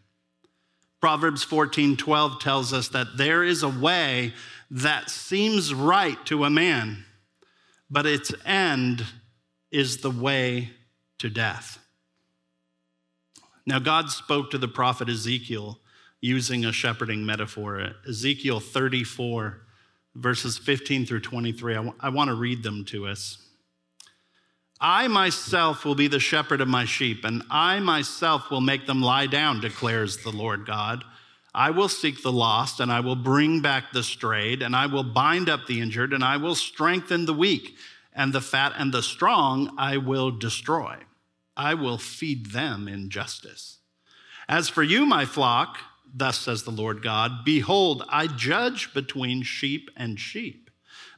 Proverbs 1.00 1.44
14 1.44 1.96
12 1.96 2.40
tells 2.40 2.72
us 2.72 2.88
that 2.88 3.16
there 3.16 3.44
is 3.44 3.62
a 3.62 3.68
way 3.68 4.32
that 4.70 5.10
seems 5.10 5.74
right 5.74 6.24
to 6.26 6.44
a 6.44 6.50
man, 6.50 7.04
but 7.90 8.06
its 8.06 8.32
end 8.44 9.04
is 9.70 9.98
the 9.98 10.10
way 10.10 10.70
to 11.18 11.28
death. 11.28 11.78
Now, 13.66 13.78
God 13.78 14.10
spoke 14.10 14.50
to 14.52 14.58
the 14.58 14.68
prophet 14.68 15.08
Ezekiel 15.08 15.80
using 16.20 16.64
a 16.64 16.72
shepherding 16.72 17.26
metaphor. 17.26 17.94
Ezekiel 18.08 18.60
34, 18.60 19.60
verses 20.14 20.56
15 20.56 21.04
through 21.04 21.20
23. 21.20 21.72
I, 21.72 21.76
w- 21.76 21.94
I 22.00 22.08
want 22.08 22.28
to 22.28 22.34
read 22.34 22.62
them 22.62 22.84
to 22.86 23.06
us. 23.06 23.45
I 24.80 25.08
myself 25.08 25.84
will 25.84 25.94
be 25.94 26.08
the 26.08 26.20
shepherd 26.20 26.60
of 26.60 26.68
my 26.68 26.84
sheep, 26.84 27.24
and 27.24 27.42
I 27.50 27.80
myself 27.80 28.50
will 28.50 28.60
make 28.60 28.86
them 28.86 29.00
lie 29.00 29.26
down, 29.26 29.60
declares 29.60 30.18
the 30.18 30.30
Lord 30.30 30.66
God. 30.66 31.02
I 31.54 31.70
will 31.70 31.88
seek 31.88 32.22
the 32.22 32.32
lost, 32.32 32.80
and 32.80 32.92
I 32.92 33.00
will 33.00 33.16
bring 33.16 33.62
back 33.62 33.92
the 33.92 34.02
strayed, 34.02 34.60
and 34.60 34.76
I 34.76 34.86
will 34.86 35.02
bind 35.02 35.48
up 35.48 35.66
the 35.66 35.80
injured, 35.80 36.12
and 36.12 36.22
I 36.22 36.36
will 36.36 36.54
strengthen 36.54 37.24
the 37.24 37.32
weak, 37.32 37.76
and 38.12 38.32
the 38.32 38.42
fat 38.42 38.74
and 38.76 38.92
the 38.92 39.02
strong 39.02 39.74
I 39.78 39.96
will 39.96 40.30
destroy. 40.30 40.98
I 41.56 41.72
will 41.72 41.96
feed 41.96 42.46
them 42.46 42.86
in 42.86 43.08
justice. 43.08 43.78
As 44.46 44.68
for 44.68 44.82
you, 44.82 45.06
my 45.06 45.24
flock, 45.24 45.78
thus 46.14 46.38
says 46.38 46.64
the 46.64 46.70
Lord 46.70 47.02
God, 47.02 47.44
behold, 47.46 48.04
I 48.10 48.26
judge 48.26 48.92
between 48.92 49.42
sheep 49.42 49.90
and 49.96 50.20
sheep, 50.20 50.70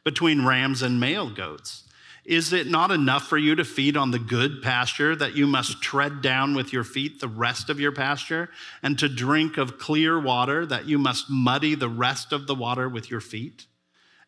between 0.05 0.47
rams 0.47 0.81
and 0.81 1.01
male 1.01 1.29
goats. 1.29 1.88
Is 2.29 2.53
it 2.53 2.67
not 2.67 2.91
enough 2.91 3.27
for 3.27 3.39
you 3.39 3.55
to 3.55 3.65
feed 3.65 3.97
on 3.97 4.11
the 4.11 4.19
good 4.19 4.61
pasture 4.61 5.17
that 5.17 5.35
you 5.35 5.47
must 5.47 5.81
tread 5.81 6.21
down 6.21 6.55
with 6.55 6.75
your 6.75 6.85
feet 6.85 7.21
the 7.21 7.27
rest 7.27 7.71
of 7.71 7.81
your 7.81 7.91
pasture, 7.91 8.51
and 8.83 8.99
to 8.99 9.09
drink 9.09 9.57
of 9.57 9.79
clear 9.79 10.21
water 10.21 10.67
that 10.67 10.85
you 10.85 10.99
must 10.99 11.31
muddy 11.31 11.75
the 11.75 11.89
rest 11.89 12.35
of 12.35 12.47
the 12.47 12.55
water 12.55 12.87
with 12.87 13.11
your 13.11 13.23
feet? 13.23 13.65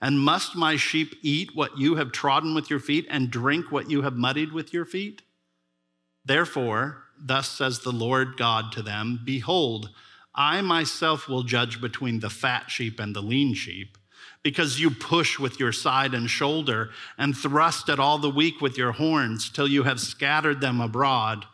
And 0.01 0.19
must 0.19 0.57
my 0.57 0.77
sheep 0.77 1.15
eat 1.21 1.55
what 1.55 1.77
you 1.77 1.97
have 1.97 2.11
trodden 2.11 2.55
with 2.55 2.71
your 2.71 2.81
feet 2.81 3.07
and 3.11 3.31
drink 3.31 3.71
what 3.71 3.91
you 3.91 4.01
have 4.01 4.17
muddied 4.17 4.53
with 4.53 4.73
your 4.73 4.87
feet? 4.87 5.21
Therefore, 6.25 7.03
thus 7.19 7.51
says 7.51 7.81
the 7.81 7.93
Lord 7.93 8.39
God 8.39 8.73
to 8.73 8.83
them 8.83 9.21
Behold, 9.27 9.91
I 10.35 10.63
myself 10.63 11.29
will 11.29 11.43
judge 11.43 11.83
between 11.83 12.21
the 12.21 12.31
fat 12.31 12.71
sheep 12.71 12.99
and 12.99 13.15
the 13.15 13.21
lean 13.21 13.53
sheep 13.53 13.99
because 14.43 14.81
you 14.81 14.91
push 14.91 15.39
with 15.39 15.61
your 15.61 15.73
side 15.73 16.15
and 16.15 16.31
shoulder 16.31 16.91
and 17.19 17.37
thrust 17.37 17.89
at 17.89 17.99
all 18.01 18.19
the 18.19 18.31
weak 18.31 18.61
with 18.61 18.79
your 18.79 18.93
horns 18.93 19.51
till 19.51 19.69
you 19.69 19.83
have 19.83 20.01
scattered 20.01 20.61
them 20.61 20.81
abroad. 20.81 21.45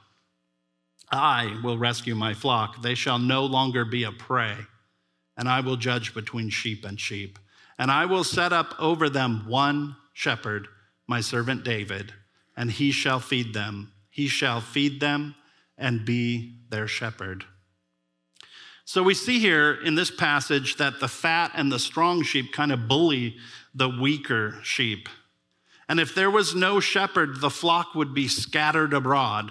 I 1.10 1.58
will 1.62 1.78
rescue 1.78 2.14
my 2.14 2.34
flock. 2.34 2.82
They 2.82 2.94
shall 2.94 3.18
no 3.18 3.44
longer 3.44 3.84
be 3.84 4.04
a 4.04 4.12
prey, 4.12 4.56
and 5.36 5.48
I 5.48 5.60
will 5.60 5.76
judge 5.76 6.14
between 6.14 6.50
sheep 6.50 6.84
and 6.84 6.98
sheep. 7.00 7.38
And 7.78 7.90
I 7.90 8.06
will 8.06 8.24
set 8.24 8.52
up 8.52 8.74
over 8.78 9.08
them 9.08 9.44
one 9.46 9.96
shepherd, 10.12 10.68
my 11.06 11.20
servant 11.20 11.62
David, 11.62 12.12
and 12.56 12.70
he 12.70 12.90
shall 12.90 13.20
feed 13.20 13.52
them. 13.52 13.92
He 14.10 14.28
shall 14.28 14.60
feed 14.60 14.98
them 15.00 15.34
and 15.76 16.04
be 16.04 16.60
their 16.70 16.88
shepherd. 16.88 17.44
So 18.88 19.02
we 19.02 19.14
see 19.14 19.40
here 19.40 19.72
in 19.72 19.96
this 19.96 20.12
passage 20.12 20.76
that 20.76 21.00
the 21.00 21.08
fat 21.08 21.50
and 21.54 21.72
the 21.72 21.78
strong 21.80 22.22
sheep 22.22 22.52
kind 22.52 22.70
of 22.70 22.86
bully 22.86 23.36
the 23.74 23.88
weaker 23.88 24.60
sheep. 24.62 25.08
And 25.88 25.98
if 25.98 26.14
there 26.14 26.30
was 26.30 26.54
no 26.54 26.78
shepherd, 26.78 27.40
the 27.40 27.50
flock 27.50 27.96
would 27.96 28.14
be 28.14 28.28
scattered 28.28 28.94
abroad. 28.94 29.50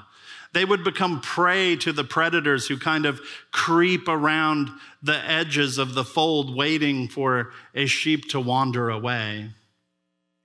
They 0.53 0.63
would 0.63 0.85
become 0.85 1.19
prey 1.19 1.75
to 1.77 1.91
the 1.91 2.05
predators 2.05 2.65
who 2.69 2.77
kind 2.77 3.05
of 3.05 3.19
creep 3.51 4.07
around 4.07 4.69
the 5.03 5.17
edges 5.29 5.77
of 5.77 5.95
the 5.95 6.05
fold, 6.05 6.55
waiting 6.55 7.09
for 7.09 7.51
a 7.73 7.87
sheep 7.87 8.29
to 8.29 8.39
wander 8.39 8.89
away. 8.89 9.49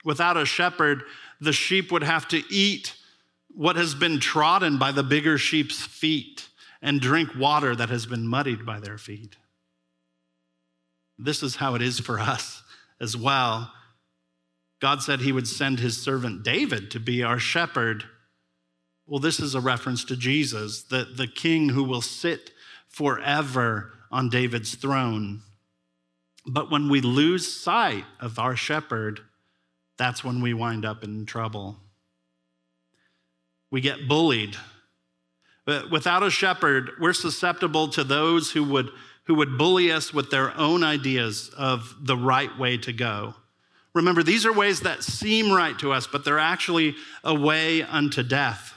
Without 0.04 0.36
a 0.36 0.44
shepherd, 0.44 1.04
the 1.40 1.52
sheep 1.52 1.92
would 1.92 2.02
have 2.02 2.26
to 2.28 2.42
eat 2.52 2.94
what 3.54 3.76
has 3.76 3.94
been 3.94 4.18
trodden 4.18 4.78
by 4.78 4.90
the 4.90 5.04
bigger 5.04 5.38
sheep's 5.38 5.80
feet 5.80 6.49
and 6.82 7.00
drink 7.00 7.30
water 7.36 7.76
that 7.76 7.90
has 7.90 8.06
been 8.06 8.26
muddied 8.26 8.64
by 8.64 8.80
their 8.80 8.98
feet. 8.98 9.36
This 11.18 11.42
is 11.42 11.56
how 11.56 11.74
it 11.74 11.82
is 11.82 12.00
for 12.00 12.18
us 12.18 12.62
as 13.00 13.16
well. 13.16 13.72
God 14.80 15.02
said 15.02 15.20
he 15.20 15.32
would 15.32 15.46
send 15.46 15.78
his 15.78 16.00
servant 16.00 16.42
David 16.42 16.90
to 16.92 17.00
be 17.00 17.22
our 17.22 17.38
shepherd. 17.38 18.04
Well, 19.06 19.20
this 19.20 19.38
is 19.38 19.54
a 19.54 19.60
reference 19.60 20.04
to 20.04 20.16
Jesus, 20.16 20.82
the, 20.82 21.04
the 21.04 21.26
king 21.26 21.70
who 21.70 21.84
will 21.84 22.00
sit 22.00 22.52
forever 22.88 23.92
on 24.10 24.30
David's 24.30 24.74
throne. 24.74 25.42
But 26.46 26.70
when 26.70 26.88
we 26.88 27.02
lose 27.02 27.52
sight 27.52 28.04
of 28.18 28.38
our 28.38 28.56
shepherd, 28.56 29.20
that's 29.98 30.24
when 30.24 30.40
we 30.40 30.54
wind 30.54 30.86
up 30.86 31.04
in 31.04 31.26
trouble. 31.26 31.76
We 33.70 33.82
get 33.82 34.08
bullied 34.08 34.56
but 35.64 35.90
without 35.90 36.22
a 36.22 36.30
shepherd, 36.30 36.90
we're 37.00 37.12
susceptible 37.12 37.88
to 37.88 38.04
those 38.04 38.52
who 38.52 38.64
would, 38.64 38.90
who 39.24 39.34
would 39.36 39.58
bully 39.58 39.92
us 39.92 40.12
with 40.12 40.30
their 40.30 40.56
own 40.56 40.82
ideas 40.82 41.50
of 41.56 41.94
the 42.00 42.16
right 42.16 42.56
way 42.58 42.76
to 42.78 42.92
go. 42.92 43.34
Remember, 43.94 44.22
these 44.22 44.46
are 44.46 44.52
ways 44.52 44.80
that 44.80 45.02
seem 45.02 45.52
right 45.52 45.78
to 45.80 45.92
us, 45.92 46.06
but 46.06 46.24
they're 46.24 46.38
actually 46.38 46.94
a 47.24 47.34
way 47.34 47.82
unto 47.82 48.22
death. 48.22 48.74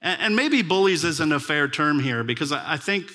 And, 0.00 0.20
and 0.20 0.36
maybe 0.36 0.62
bullies 0.62 1.04
isn't 1.04 1.32
a 1.32 1.40
fair 1.40 1.68
term 1.68 2.00
here 2.00 2.24
because 2.24 2.52
I, 2.52 2.74
I 2.74 2.76
think 2.76 3.10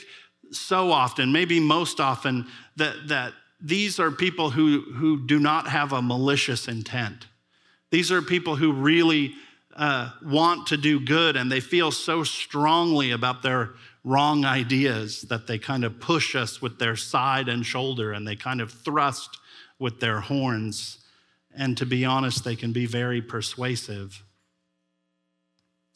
so 0.52 0.92
often, 0.92 1.32
maybe 1.32 1.60
most 1.60 2.00
often, 2.00 2.48
that, 2.76 3.08
that 3.08 3.34
these 3.60 4.00
are 4.00 4.12
people 4.12 4.52
who, 4.52 4.82
who 4.94 5.26
do 5.26 5.40
not 5.40 5.68
have 5.68 5.94
a 5.94 6.02
malicious 6.02 6.68
intent. 6.68 7.28
These 7.90 8.12
are 8.12 8.22
people 8.22 8.56
who 8.56 8.74
really 8.74 9.34
uh, 9.76 10.12
want 10.24 10.68
to 10.68 10.78
do 10.78 11.00
good 11.00 11.36
and 11.36 11.52
they 11.52 11.60
feel 11.60 11.92
so 11.92 12.24
strongly 12.24 13.12
about 13.12 13.42
their 13.42 13.72
wrong 14.04 14.46
ideas 14.46 15.22
that 15.24 15.48
they 15.48 15.58
kind 15.58 15.84
of 15.84 16.00
push 16.00 16.36
us 16.36 16.62
with 16.62 16.78
their 16.78 16.96
side 16.96 17.48
and 17.48 17.66
shoulder 17.66 18.12
and 18.12 18.28
they 18.28 18.36
kind 18.36 18.62
of 18.62 18.72
thrust 18.72 19.38
with 19.80 20.00
their 20.00 20.20
horns. 20.20 21.00
And 21.56 21.78
to 21.78 21.86
be 21.86 22.06
honest, 22.06 22.44
they 22.44 22.56
can 22.56 22.72
be 22.72 22.86
very 22.86 23.22
persuasive. 23.22 24.24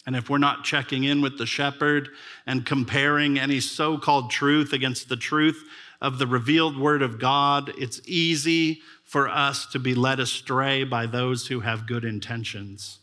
And 0.05 0.15
if 0.15 0.29
we're 0.29 0.37
not 0.37 0.63
checking 0.63 1.03
in 1.03 1.21
with 1.21 1.37
the 1.37 1.45
shepherd 1.45 2.09
and 2.45 2.65
comparing 2.65 3.37
any 3.37 3.59
so 3.59 3.97
called 3.97 4.31
truth 4.31 4.71
against 4.71 5.09
the 5.09 5.17
truth 5.17 5.67
of 5.99 6.17
the 6.17 6.27
revealed 6.27 6.79
word 6.79 7.01
of 7.01 7.19
God, 7.19 7.73
it's 7.77 7.99
easy 8.05 8.81
for 9.03 9.27
us 9.27 9.65
to 9.67 9.79
be 9.79 9.95
led 9.95 10.19
astray 10.19 10.83
by 10.85 11.07
those 11.07 11.47
who 11.47 11.59
have 11.59 11.87
good 11.87 12.05
intentions. 12.05 12.99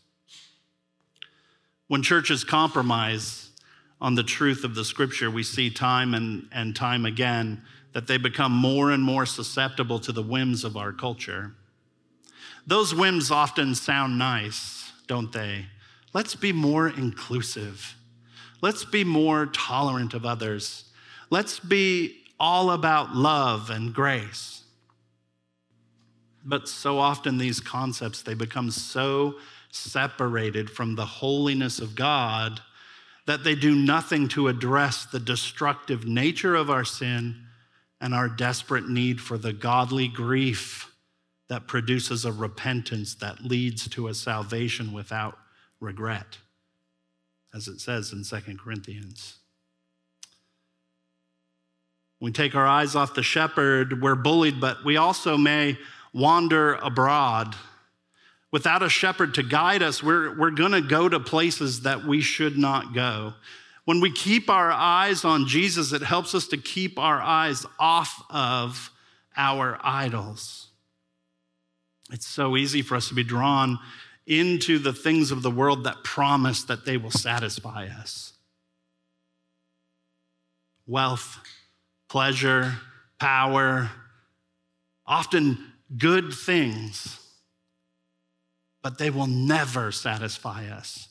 When 1.87 2.01
churches 2.01 2.43
compromise 2.43 3.49
on 4.01 4.15
the 4.15 4.23
truth 4.23 4.63
of 4.63 4.75
the 4.75 4.85
scripture, 4.85 5.29
we 5.29 5.43
see 5.43 5.69
time 5.69 6.13
and, 6.13 6.47
and 6.51 6.75
time 6.75 7.05
again 7.05 7.61
that 7.93 8.07
they 8.07 8.17
become 8.17 8.51
more 8.51 8.91
and 8.91 9.03
more 9.03 9.25
susceptible 9.25 9.99
to 9.99 10.11
the 10.11 10.21
whims 10.23 10.63
of 10.63 10.75
our 10.75 10.91
culture. 10.91 11.53
Those 12.67 12.93
whims 12.93 13.31
often 13.31 13.75
sound 13.75 14.17
nice, 14.17 14.91
don't 15.07 15.31
they? 15.31 15.67
Let's 16.13 16.35
be 16.35 16.51
more 16.51 16.87
inclusive. 16.89 17.95
Let's 18.61 18.83
be 18.83 19.03
more 19.03 19.45
tolerant 19.47 20.13
of 20.13 20.25
others. 20.25 20.85
Let's 21.29 21.59
be 21.59 22.23
all 22.39 22.71
about 22.71 23.15
love 23.15 23.69
and 23.69 23.93
grace. 23.93 24.63
But 26.43 26.67
so 26.67 26.99
often 26.99 27.37
these 27.37 27.59
concepts 27.59 28.21
they 28.21 28.33
become 28.33 28.71
so 28.71 29.35
separated 29.77 30.69
from 30.69 30.95
the 30.95 31.05
holiness 31.05 31.79
of 31.79 31.95
God 31.95 32.61
that 33.25 33.43
they 33.43 33.55
do 33.55 33.75
nothing 33.75 34.27
to 34.29 34.47
address 34.47 35.05
the 35.05 35.19
destructive 35.19 36.05
nature 36.05 36.55
of 36.55 36.69
our 36.69 36.85
sin 36.85 37.35
and 37.99 38.13
our 38.13 38.29
desperate 38.29 38.87
need 38.87 39.19
for 39.19 39.37
the 39.37 39.53
godly 39.53 40.07
grief 40.07 40.91
that 41.49 41.67
produces 41.67 42.25
a 42.25 42.31
repentance 42.31 43.15
that 43.15 43.43
leads 43.43 43.87
to 43.89 44.07
a 44.07 44.13
salvation 44.13 44.93
without 44.93 45.37
regret, 45.79 46.37
as 47.53 47.67
it 47.67 47.79
says 47.79 48.11
in 48.11 48.23
2 48.23 48.57
Corinthians. 48.57 49.37
we 52.25 52.31
take 52.31 52.55
our 52.55 52.65
eyes 52.65 52.95
off 52.95 53.13
the 53.13 53.23
shepherd, 53.23 54.01
we're 54.01 54.15
bullied, 54.15 54.59
but 54.59 54.83
we 54.83 54.97
also 54.97 55.37
may 55.37 55.77
wander 56.13 56.73
abroad. 56.75 57.55
Without 58.55 58.81
a 58.81 58.87
shepherd 58.87 59.33
to 59.33 59.43
guide 59.43 59.83
us, 59.83 60.01
we're, 60.01 60.33
we're 60.39 60.49
going 60.49 60.71
to 60.71 60.79
go 60.79 61.09
to 61.09 61.19
places 61.19 61.81
that 61.81 62.05
we 62.05 62.21
should 62.21 62.57
not 62.57 62.93
go. 62.93 63.33
When 63.83 63.99
we 63.99 64.09
keep 64.09 64.49
our 64.49 64.71
eyes 64.71 65.25
on 65.25 65.45
Jesus, 65.45 65.91
it 65.91 66.01
helps 66.01 66.33
us 66.33 66.47
to 66.47 66.57
keep 66.57 66.97
our 66.97 67.21
eyes 67.21 67.65
off 67.77 68.23
of 68.29 68.91
our 69.35 69.77
idols. 69.83 70.69
It's 72.13 72.25
so 72.25 72.55
easy 72.55 72.81
for 72.81 72.95
us 72.95 73.09
to 73.09 73.13
be 73.13 73.25
drawn 73.25 73.77
into 74.25 74.79
the 74.79 74.93
things 74.93 75.31
of 75.31 75.41
the 75.41 75.51
world 75.51 75.83
that 75.83 76.05
promise 76.05 76.63
that 76.63 76.85
they 76.85 76.95
will 76.95 77.11
satisfy 77.11 77.87
us. 77.87 78.31
Wealth, 80.87 81.39
pleasure, 82.07 82.75
power, 83.19 83.91
often 85.05 85.73
good 85.97 86.33
things, 86.33 87.19
but 88.85 88.99
they 88.99 89.09
will 89.09 89.25
never 89.25 89.91
satisfy 89.91 90.67
us. 90.67 91.07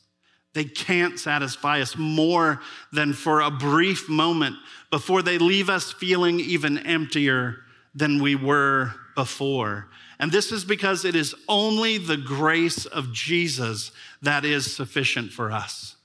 They 0.53 0.63
can't 0.63 1.19
satisfy 1.19 1.81
us 1.81 1.97
more 1.97 2.61
than 2.93 3.13
for 3.13 3.41
a 3.41 3.51
brief 3.51 4.09
moment 4.09 4.55
before 4.93 5.23
they 5.23 5.39
leave 5.39 5.69
us 5.69 5.91
feeling 5.91 6.39
even 6.39 6.79
emptier 6.79 7.57
than 7.93 8.23
we 8.23 8.37
were 8.37 8.95
before. 9.17 9.89
And 10.21 10.31
this 10.31 10.53
is 10.53 10.65
because 10.65 11.05
it 11.05 11.17
is 11.17 11.35
only 11.49 11.99
the 11.99 12.17
grace 12.17 12.87
of 12.87 13.13
Jesus 13.13 13.91
that 14.23 14.45
is 14.45 14.73
sufficient 14.73 15.33
for 15.33 15.51
us. 15.51 15.97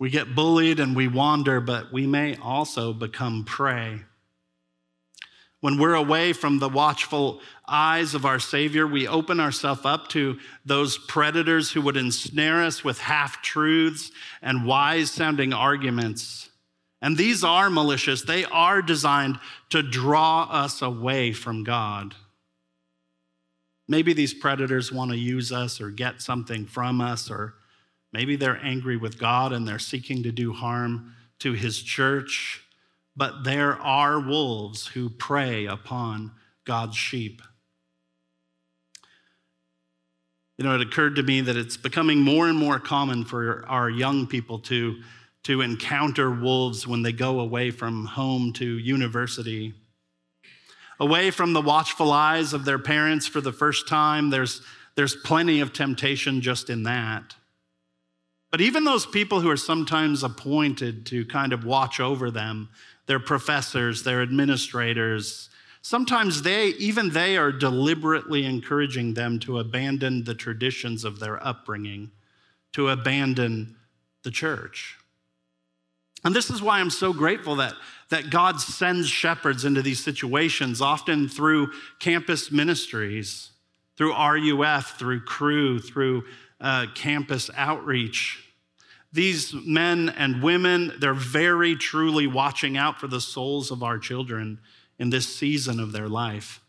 We 0.00 0.10
get 0.10 0.34
bullied 0.34 0.80
and 0.80 0.96
we 0.96 1.06
wander, 1.06 1.60
but 1.60 1.92
we 1.92 2.08
may 2.08 2.34
also 2.34 2.92
become 2.92 3.44
prey. 3.44 4.00
When 5.60 5.78
we're 5.78 5.94
away 5.94 6.32
from 6.32 6.58
the 6.58 6.68
watchful 6.68 7.40
eyes 7.66 8.14
of 8.14 8.26
our 8.26 8.38
Savior, 8.38 8.86
we 8.86 9.08
open 9.08 9.40
ourselves 9.40 9.84
up 9.84 10.08
to 10.08 10.38
those 10.64 10.98
predators 10.98 11.72
who 11.72 11.80
would 11.82 11.96
ensnare 11.96 12.62
us 12.62 12.84
with 12.84 12.98
half 12.98 13.42
truths 13.42 14.10
and 14.42 14.66
wise 14.66 15.10
sounding 15.10 15.52
arguments. 15.52 16.50
And 17.00 17.16
these 17.16 17.42
are 17.42 17.70
malicious, 17.70 18.22
they 18.22 18.44
are 18.44 18.82
designed 18.82 19.38
to 19.70 19.82
draw 19.82 20.44
us 20.44 20.82
away 20.82 21.32
from 21.32 21.64
God. 21.64 22.14
Maybe 23.88 24.12
these 24.12 24.34
predators 24.34 24.92
want 24.92 25.12
to 25.12 25.16
use 25.16 25.52
us 25.52 25.80
or 25.80 25.90
get 25.90 26.20
something 26.20 26.66
from 26.66 27.00
us, 27.00 27.30
or 27.30 27.54
maybe 28.12 28.36
they're 28.36 28.60
angry 28.62 28.96
with 28.96 29.18
God 29.18 29.52
and 29.52 29.66
they're 29.66 29.78
seeking 29.78 30.22
to 30.24 30.32
do 30.32 30.52
harm 30.52 31.14
to 31.38 31.52
his 31.52 31.82
church 31.82 32.65
but 33.16 33.44
there 33.44 33.80
are 33.80 34.20
wolves 34.20 34.88
who 34.88 35.08
prey 35.08 35.66
upon 35.66 36.32
God's 36.64 36.96
sheep. 36.96 37.40
You 40.58 40.64
know, 40.64 40.74
it 40.74 40.80
occurred 40.80 41.16
to 41.16 41.22
me 41.22 41.40
that 41.42 41.56
it's 41.56 41.76
becoming 41.76 42.20
more 42.20 42.48
and 42.48 42.58
more 42.58 42.78
common 42.78 43.24
for 43.24 43.64
our 43.66 43.90
young 43.90 44.26
people 44.26 44.58
to, 44.60 45.00
to 45.44 45.60
encounter 45.60 46.30
wolves 46.30 46.86
when 46.86 47.02
they 47.02 47.12
go 47.12 47.40
away 47.40 47.70
from 47.70 48.06
home 48.06 48.52
to 48.54 48.78
university. 48.78 49.74
Away 50.98 51.30
from 51.30 51.52
the 51.52 51.60
watchful 51.60 52.10
eyes 52.10 52.54
of 52.54 52.64
their 52.64 52.78
parents 52.78 53.26
for 53.26 53.42
the 53.42 53.52
first 53.52 53.86
time, 53.86 54.30
there's, 54.30 54.62
there's 54.94 55.14
plenty 55.14 55.60
of 55.60 55.74
temptation 55.74 56.40
just 56.40 56.70
in 56.70 56.84
that. 56.84 57.34
But 58.50 58.62
even 58.62 58.84
those 58.84 59.04
people 59.04 59.40
who 59.40 59.50
are 59.50 59.56
sometimes 59.58 60.22
appointed 60.22 61.04
to 61.06 61.26
kind 61.26 61.52
of 61.52 61.66
watch 61.66 62.00
over 62.00 62.30
them, 62.30 62.70
their 63.06 63.20
professors, 63.20 64.02
their 64.02 64.22
administrators. 64.22 65.48
Sometimes 65.82 66.42
they, 66.42 66.68
even 66.68 67.10
they, 67.10 67.36
are 67.36 67.52
deliberately 67.52 68.44
encouraging 68.44 69.14
them 69.14 69.38
to 69.40 69.58
abandon 69.58 70.24
the 70.24 70.34
traditions 70.34 71.04
of 71.04 71.20
their 71.20 71.44
upbringing, 71.46 72.10
to 72.72 72.88
abandon 72.88 73.76
the 74.22 74.30
church. 74.30 74.98
And 76.24 76.34
this 76.34 76.50
is 76.50 76.60
why 76.60 76.80
I'm 76.80 76.90
so 76.90 77.12
grateful 77.12 77.56
that, 77.56 77.74
that 78.10 78.30
God 78.30 78.60
sends 78.60 79.08
shepherds 79.08 79.64
into 79.64 79.82
these 79.82 80.02
situations, 80.02 80.80
often 80.80 81.28
through 81.28 81.70
campus 82.00 82.50
ministries, 82.50 83.50
through 83.96 84.12
RUF, 84.12 84.98
through 84.98 85.20
Cru, 85.20 85.78
through 85.78 86.24
uh, 86.60 86.86
campus 86.94 87.48
outreach. 87.56 88.42
These 89.16 89.54
men 89.54 90.10
and 90.10 90.42
women, 90.42 90.92
they're 90.98 91.14
very 91.14 91.74
truly 91.74 92.26
watching 92.26 92.76
out 92.76 93.00
for 93.00 93.06
the 93.06 93.20
souls 93.20 93.70
of 93.70 93.82
our 93.82 93.98
children 93.98 94.60
in 94.98 95.08
this 95.08 95.34
season 95.34 95.80
of 95.80 95.92
their 95.92 96.06
life. 96.06 96.60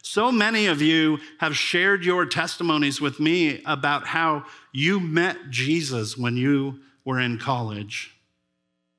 So 0.00 0.30
many 0.30 0.66
of 0.66 0.80
you 0.80 1.18
have 1.38 1.56
shared 1.56 2.04
your 2.04 2.24
testimonies 2.24 3.00
with 3.00 3.18
me 3.18 3.62
about 3.66 4.06
how 4.06 4.44
you 4.72 5.00
met 5.00 5.50
Jesus 5.50 6.16
when 6.16 6.36
you 6.36 6.78
were 7.04 7.18
in 7.18 7.36
college, 7.36 8.14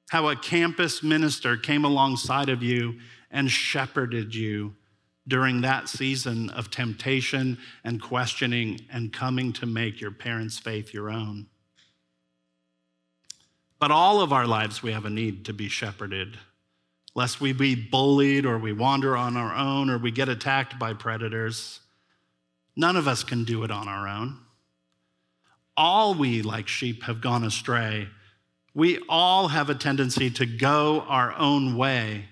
how 0.10 0.28
a 0.28 0.36
campus 0.36 1.02
minister 1.02 1.56
came 1.56 1.86
alongside 1.86 2.50
of 2.50 2.62
you 2.62 3.00
and 3.32 3.50
shepherded 3.50 4.36
you 4.36 4.76
during 5.26 5.62
that 5.62 5.88
season 5.88 6.50
of 6.50 6.70
temptation 6.70 7.58
and 7.86 8.02
questioning 8.02 8.82
and 8.92 9.14
coming 9.14 9.54
to 9.54 9.66
make 9.66 10.02
your 10.02 10.12
parents' 10.12 10.60
faith 10.60 10.94
your 10.94 11.10
own. 11.10 11.48
But 13.84 13.92
all 13.92 14.22
of 14.22 14.32
our 14.32 14.48
lives, 14.48 14.82
we 14.82 14.94
have 14.94 15.04
a 15.04 15.10
need 15.10 15.44
to 15.44 15.52
be 15.52 15.68
shepherded, 15.68 16.38
lest 17.16 17.42
we 17.42 17.52
be 17.52 17.76
bullied 17.76 18.46
or 18.46 18.58
we 18.58 18.72
wander 18.72 19.18
on 19.18 19.36
our 19.36 19.54
own 19.54 19.90
or 19.90 19.98
we 19.98 20.10
get 20.10 20.30
attacked 20.30 20.80
by 20.80 20.94
predators. 20.94 21.82
None 22.78 22.96
of 22.96 23.10
us 23.10 23.26
can 23.26 23.44
do 23.44 23.62
it 23.66 23.72
on 23.72 23.90
our 23.90 24.08
own. 24.08 24.40
All 25.76 26.14
we, 26.16 26.42
like 26.42 26.70
sheep, 26.70 27.04
have 27.04 27.20
gone 27.20 27.44
astray. 27.44 28.08
We 28.74 29.00
all 29.10 29.50
have 29.50 29.70
a 29.70 29.76
tendency 29.76 30.30
to 30.30 30.46
go 30.46 31.02
our 31.02 31.38
own 31.38 31.76
way. 31.76 32.28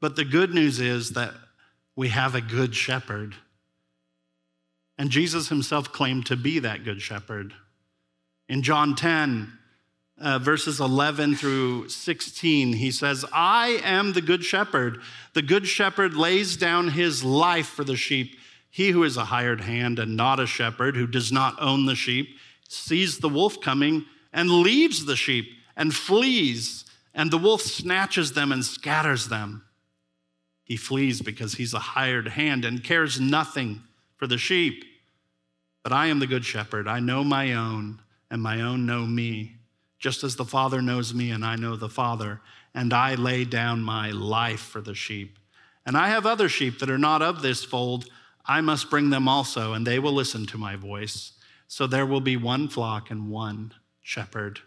But 0.00 0.16
the 0.16 0.24
good 0.26 0.52
news 0.52 0.80
is 0.80 1.12
that 1.12 1.32
we 1.96 2.10
have 2.10 2.34
a 2.34 2.42
good 2.42 2.74
shepherd. 2.74 3.34
And 4.98 5.08
Jesus 5.08 5.48
himself 5.48 5.90
claimed 5.92 6.26
to 6.26 6.36
be 6.36 6.58
that 6.58 6.84
good 6.84 7.00
shepherd. 7.00 7.54
In 8.50 8.60
John 8.60 8.94
10, 8.94 9.50
uh, 10.20 10.38
verses 10.38 10.80
11 10.80 11.36
through 11.36 11.88
16, 11.88 12.74
he 12.74 12.90
says, 12.90 13.24
I 13.32 13.80
am 13.82 14.12
the 14.12 14.20
good 14.20 14.44
shepherd. 14.44 15.00
The 15.32 15.42
good 15.42 15.66
shepherd 15.66 16.14
lays 16.14 16.56
down 16.56 16.88
his 16.88 17.24
life 17.24 17.66
for 17.66 17.84
the 17.84 17.96
sheep. 17.96 18.36
He 18.70 18.90
who 18.90 19.02
is 19.02 19.16
a 19.16 19.24
hired 19.24 19.60
hand 19.60 19.98
and 19.98 20.16
not 20.16 20.40
a 20.40 20.46
shepherd, 20.46 20.96
who 20.96 21.06
does 21.06 21.32
not 21.32 21.60
own 21.60 21.86
the 21.86 21.96
sheep, 21.96 22.36
sees 22.68 23.18
the 23.18 23.28
wolf 23.28 23.60
coming 23.60 24.04
and 24.32 24.50
leaves 24.50 25.04
the 25.04 25.16
sheep 25.16 25.50
and 25.76 25.94
flees, 25.94 26.84
and 27.12 27.30
the 27.30 27.38
wolf 27.38 27.62
snatches 27.62 28.32
them 28.32 28.52
and 28.52 28.64
scatters 28.64 29.28
them. 29.28 29.64
He 30.62 30.76
flees 30.76 31.20
because 31.20 31.54
he's 31.54 31.74
a 31.74 31.78
hired 31.78 32.28
hand 32.28 32.64
and 32.64 32.82
cares 32.82 33.20
nothing 33.20 33.82
for 34.16 34.26
the 34.26 34.38
sheep. 34.38 34.84
But 35.82 35.92
I 35.92 36.06
am 36.06 36.20
the 36.20 36.26
good 36.26 36.44
shepherd. 36.44 36.88
I 36.88 37.00
know 37.00 37.22
my 37.22 37.52
own, 37.52 38.00
and 38.30 38.40
my 38.40 38.62
own 38.62 38.86
know 38.86 39.04
me 39.04 39.56
just 40.04 40.22
as 40.22 40.36
the 40.36 40.44
Father 40.44 40.82
knows 40.82 41.14
me 41.14 41.30
and 41.30 41.42
I 41.42 41.56
know 41.56 41.76
the 41.76 41.88
Father, 41.88 42.42
and 42.74 42.92
I 42.92 43.14
lay 43.14 43.46
down 43.46 43.80
my 43.80 44.10
life 44.10 44.60
for 44.60 44.82
the 44.82 44.94
sheep. 44.94 45.38
And 45.86 45.96
I 45.96 46.08
have 46.08 46.26
other 46.26 46.46
sheep 46.46 46.78
that 46.80 46.90
are 46.90 46.98
not 46.98 47.22
of 47.22 47.40
this 47.40 47.64
fold. 47.64 48.10
I 48.44 48.60
must 48.60 48.90
bring 48.90 49.08
them 49.08 49.28
also, 49.28 49.72
and 49.72 49.86
they 49.86 49.98
will 49.98 50.12
listen 50.12 50.44
to 50.48 50.58
my 50.58 50.76
voice. 50.76 51.32
So 51.68 51.86
there 51.86 52.04
will 52.04 52.20
be 52.20 52.36
one 52.36 52.68
flock 52.68 53.10
and 53.10 53.30
one 53.30 53.72
shepherd. 54.02 54.60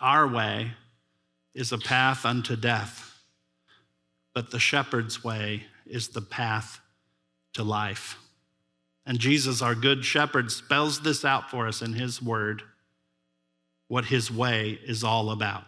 Our 0.00 0.26
way 0.26 0.70
is 1.52 1.72
a 1.72 1.78
path 1.78 2.24
unto 2.24 2.56
death, 2.56 3.20
but 4.32 4.50
the 4.50 4.58
shepherd's 4.58 5.22
way 5.22 5.64
is 5.84 6.08
the 6.08 6.22
path 6.22 6.80
to 7.52 7.62
life. 7.62 8.16
And 9.04 9.18
Jesus, 9.18 9.60
our 9.60 9.74
good 9.74 10.06
shepherd, 10.06 10.50
spells 10.50 11.00
this 11.00 11.22
out 11.22 11.50
for 11.50 11.68
us 11.68 11.82
in 11.82 11.92
his 11.92 12.22
word 12.22 12.62
what 13.88 14.06
his 14.06 14.30
way 14.30 14.78
is 14.84 15.04
all 15.04 15.30
about. 15.30 15.64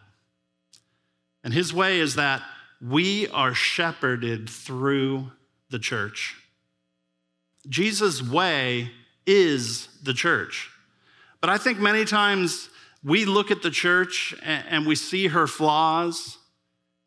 And 1.44 1.52
his 1.54 1.72
way 1.72 2.00
is 2.00 2.16
that 2.16 2.42
we 2.80 3.28
are 3.28 3.54
shepherded 3.54 4.48
through 4.48 5.30
the 5.70 5.78
church. 5.78 6.36
Jesus' 7.68 8.22
way 8.22 8.90
is 9.26 9.88
the 10.02 10.14
church. 10.14 10.70
But 11.40 11.50
I 11.50 11.58
think 11.58 11.78
many 11.78 12.04
times 12.04 12.68
we 13.04 13.24
look 13.24 13.50
at 13.50 13.62
the 13.62 13.70
church 13.70 14.34
and 14.42 14.86
we 14.86 14.94
see 14.94 15.28
her 15.28 15.46
flaws 15.46 16.37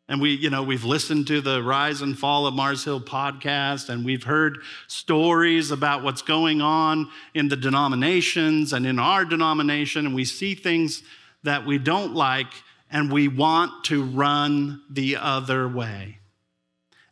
And 0.08 0.20
we, 0.20 0.34
you 0.34 0.50
know, 0.50 0.62
we've 0.62 0.84
listened 0.84 1.26
to 1.28 1.40
the 1.40 1.62
Rise 1.62 2.02
and 2.02 2.18
Fall 2.18 2.46
of 2.46 2.54
Mars 2.54 2.84
Hill 2.84 3.00
podcast, 3.00 3.88
and 3.88 4.04
we've 4.04 4.24
heard 4.24 4.58
stories 4.88 5.70
about 5.70 6.02
what's 6.02 6.22
going 6.22 6.60
on 6.60 7.08
in 7.34 7.48
the 7.48 7.56
denominations 7.56 8.72
and 8.72 8.86
in 8.86 8.98
our 8.98 9.24
denomination, 9.24 10.06
and 10.06 10.14
we 10.14 10.24
see 10.24 10.54
things 10.54 11.02
that 11.44 11.64
we 11.64 11.78
don't 11.78 12.14
like, 12.14 12.52
and 12.90 13.10
we 13.10 13.28
want 13.28 13.84
to 13.84 14.02
run 14.04 14.82
the 14.90 15.16
other 15.16 15.68
way. 15.68 16.18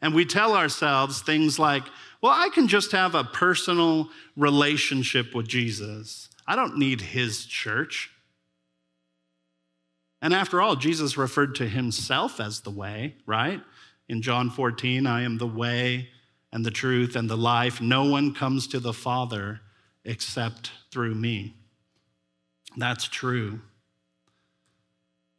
And 0.02 0.14
we 0.14 0.24
tell 0.24 0.54
ourselves 0.54 1.22
things 1.22 1.58
like, 1.58 1.84
well, 2.20 2.32
I 2.34 2.48
can 2.50 2.68
just 2.68 2.92
have 2.92 3.14
a 3.14 3.24
personal 3.24 4.10
relationship 4.36 5.34
with 5.34 5.48
Jesus. 5.48 6.28
I 6.46 6.56
don't 6.56 6.76
need 6.76 7.00
his 7.00 7.46
church. 7.46 8.10
And 10.22 10.34
after 10.34 10.60
all, 10.60 10.76
Jesus 10.76 11.16
referred 11.16 11.54
to 11.56 11.68
himself 11.68 12.40
as 12.40 12.60
the 12.60 12.70
way, 12.70 13.14
right? 13.26 13.60
In 14.08 14.22
John 14.22 14.50
14, 14.50 15.06
I 15.06 15.22
am 15.22 15.38
the 15.38 15.46
way 15.46 16.08
and 16.52 16.64
the 16.64 16.70
truth 16.70 17.16
and 17.16 17.30
the 17.30 17.36
life. 17.36 17.80
No 17.80 18.04
one 18.04 18.34
comes 18.34 18.66
to 18.68 18.80
the 18.80 18.92
Father 18.92 19.60
except 20.04 20.72
through 20.90 21.14
me. 21.14 21.54
That's 22.76 23.08
true. 23.08 23.60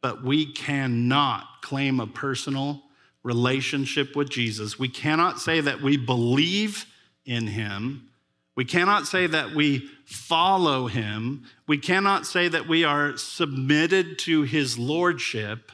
But 0.00 0.24
we 0.24 0.52
cannot 0.52 1.62
claim 1.62 2.00
a 2.00 2.06
personal 2.06 2.82
relationship 3.22 4.16
with 4.16 4.30
Jesus. 4.30 4.78
We 4.78 4.88
cannot 4.88 5.38
say 5.38 5.60
that 5.60 5.80
we 5.80 5.96
believe 5.96 6.86
in 7.24 7.46
him 7.46 8.08
we 8.54 8.64
cannot 8.64 9.06
say 9.06 9.26
that 9.26 9.54
we 9.54 9.88
follow 10.04 10.86
him. 10.86 11.44
We 11.66 11.78
cannot 11.78 12.26
say 12.26 12.48
that 12.48 12.68
we 12.68 12.84
are 12.84 13.16
submitted 13.16 14.18
to 14.20 14.42
his 14.42 14.78
lordship 14.78 15.72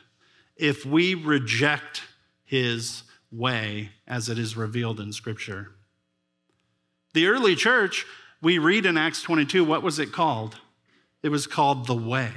if 0.57 0.87
we 0.87 1.15
reject 1.15 2.03
his 2.45 3.03
way 3.33 3.91
as 4.07 4.29
it 4.29 4.39
is 4.39 4.57
revealed 4.57 5.01
in 5.01 5.13
Scripture. 5.13 5.73
The 7.15 7.27
early 7.27 7.57
church, 7.57 8.07
we 8.41 8.59
read 8.59 8.87
in 8.87 8.97
Acts 8.97 9.23
22, 9.23 9.65
what 9.65 9.83
was 9.83 9.99
it 9.99 10.13
called? 10.13 10.57
It 11.23 11.31
was 11.31 11.47
called 11.47 11.87
the 11.87 11.97
way. 11.97 12.33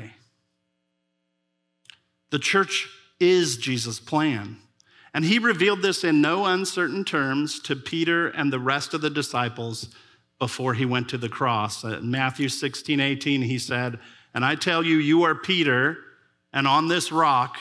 The 2.32 2.40
church 2.40 2.90
is 3.20 3.58
Jesus' 3.58 4.00
plan. 4.00 4.58
And 5.14 5.26
he 5.26 5.38
revealed 5.38 5.82
this 5.82 6.04
in 6.04 6.22
no 6.22 6.46
uncertain 6.46 7.04
terms 7.04 7.60
to 7.62 7.76
Peter 7.76 8.30
and 8.30 8.52
the 8.52 8.60
rest 8.60 8.94
of 8.94 9.02
the 9.02 9.10
disciples 9.10 9.94
before 10.42 10.74
he 10.74 10.88
went 10.88 11.08
to 11.08 11.20
the 11.20 11.30
cross. 11.30 11.84
In 11.84 12.10
Matthew 12.10 12.50
16, 12.50 13.00
18, 13.00 13.44
he 13.44 13.60
said, 13.60 14.00
And 14.34 14.44
I 14.44 14.56
tell 14.56 14.84
you, 14.84 14.98
you 14.98 15.22
are 15.22 15.36
Peter, 15.36 16.00
and 16.52 16.68
on 16.68 16.88
this 16.88 17.12
rock, 17.12 17.58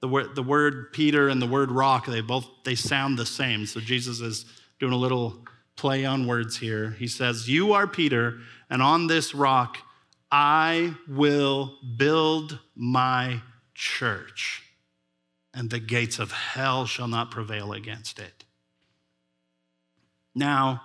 the 0.00 0.06
word, 0.06 0.36
the 0.36 0.42
word 0.44 0.92
Peter 0.92 1.28
and 1.28 1.42
the 1.42 1.46
word 1.48 1.72
rock, 1.72 2.06
they 2.06 2.20
both 2.20 2.48
they 2.64 2.76
sound 2.76 3.18
the 3.18 3.26
same. 3.26 3.66
So 3.66 3.80
Jesus 3.80 4.20
is 4.20 4.44
doing 4.78 4.92
a 4.92 4.96
little 4.96 5.44
play 5.74 6.04
on 6.04 6.28
words 6.28 6.56
here. 6.56 6.90
He 7.00 7.08
says, 7.08 7.48
You 7.48 7.72
are 7.72 7.88
Peter, 7.88 8.38
and 8.70 8.80
on 8.80 9.08
this 9.08 9.34
rock 9.34 9.78
I 10.30 10.94
will 11.08 11.76
build 11.96 12.60
my 12.76 13.40
church, 13.74 14.62
and 15.52 15.68
the 15.68 15.80
gates 15.80 16.20
of 16.20 16.30
hell 16.30 16.86
shall 16.86 17.08
not 17.08 17.32
prevail 17.32 17.72
against 17.72 18.20
it. 18.20 18.44
Now, 20.32 20.80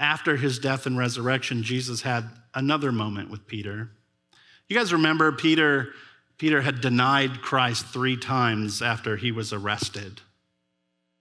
after 0.00 0.36
his 0.36 0.58
death 0.58 0.86
and 0.86 0.96
resurrection, 0.96 1.62
Jesus 1.62 2.00
had 2.00 2.24
another 2.54 2.90
moment 2.90 3.30
with 3.30 3.46
Peter. 3.46 3.90
You 4.68 4.76
guys 4.76 4.92
remember 4.92 5.30
Peter? 5.30 5.90
Peter 6.38 6.62
had 6.62 6.80
denied 6.80 7.42
Christ 7.42 7.86
three 7.86 8.16
times 8.16 8.80
after 8.80 9.16
he 9.16 9.30
was 9.30 9.52
arrested. 9.52 10.22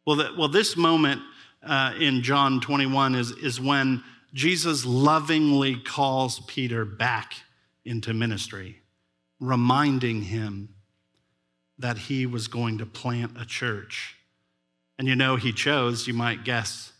Well, 0.07 0.15
the, 0.15 0.33
well 0.37 0.47
this 0.47 0.77
moment 0.77 1.21
uh, 1.61 1.93
in 1.99 2.23
John 2.23 2.61
21 2.61 3.15
is, 3.15 3.31
is 3.31 3.59
when 3.59 4.01
Jesus 4.33 4.85
lovingly 4.85 5.75
calls 5.75 6.39
Peter 6.47 6.85
back 6.85 7.33
into 7.83 8.13
ministry, 8.13 8.79
reminding 9.41 10.21
him 10.21 10.69
that 11.79 11.97
he 11.97 12.25
was 12.25 12.47
going 12.47 12.77
to 12.77 12.85
plant 12.85 13.33
a 13.37 13.45
church. 13.45 14.15
And 14.97 15.07
you 15.07 15.15
know, 15.15 15.35
he 15.35 15.51
chose, 15.51 16.07
you 16.07 16.13
might 16.13 16.45
guess, 16.45 16.93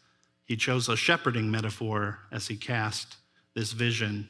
he 0.50 0.58
chose 0.58 0.90
a 0.90 0.98
shepherding 0.98 1.52
metaphor 1.52 2.18
as 2.32 2.48
he 2.48 2.56
cast 2.56 3.18
this 3.54 3.72
vision. 3.72 4.28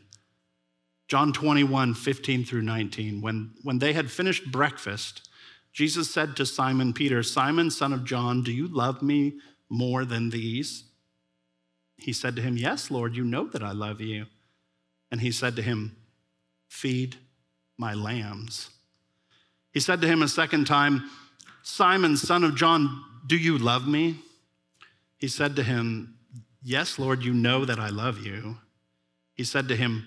John 1.08 1.32
21, 1.32 1.93
15 1.93 2.43
through 2.43 2.63
19. 2.63 3.21
When, 3.21 3.51
when 3.63 3.79
they 3.79 3.93
had 3.93 4.12
finished 4.12 4.51
breakfast, 4.51 5.29
Jesus 5.71 6.13
said 6.13 6.36
to 6.36 6.45
Simon 6.45 6.91
Peter, 6.91 7.23
Simon, 7.23 7.71
son 7.71 7.93
of 7.93 8.03
John, 8.03 8.43
do 8.43 8.51
you 8.51 8.67
love 8.67 9.01
me 9.01 9.39
more 9.69 10.03
than 10.03 10.29
these? 10.29 10.84
He 11.95 12.12
said 12.12 12.36
to 12.36 12.41
him, 12.41 12.58
Yes, 12.58 12.91
Lord, 12.91 13.15
you 13.15 13.23
know 13.23 13.47
that 13.47 13.63
I 13.63 13.71
love 13.71 14.01
you. 14.01 14.25
And 15.12 15.21
he 15.21 15.32
said 15.32 15.55
to 15.55 15.62
him, 15.62 15.95
Feed 16.67 17.15
my 17.77 17.93
lambs. 17.93 18.71
He 19.71 19.79
said 19.79 20.01
to 20.01 20.08
him 20.08 20.21
a 20.21 20.27
second 20.27 20.67
time, 20.67 21.10
Simon, 21.63 22.17
son 22.17 22.43
of 22.43 22.55
John, 22.55 23.05
do 23.25 23.38
you 23.38 23.58
love 23.58 23.88
me? 23.88 24.17
He 25.19 25.27
said 25.27 25.55
to 25.58 25.63
him, 25.63 26.15
Yes, 26.63 26.97
Lord, 26.97 27.23
you 27.23 27.34
know 27.34 27.65
that 27.65 27.79
I 27.79 27.89
love 27.89 28.19
you. 28.19 28.58
He 29.34 29.43
said 29.43 29.67
to 29.67 29.75
him, 29.75 30.05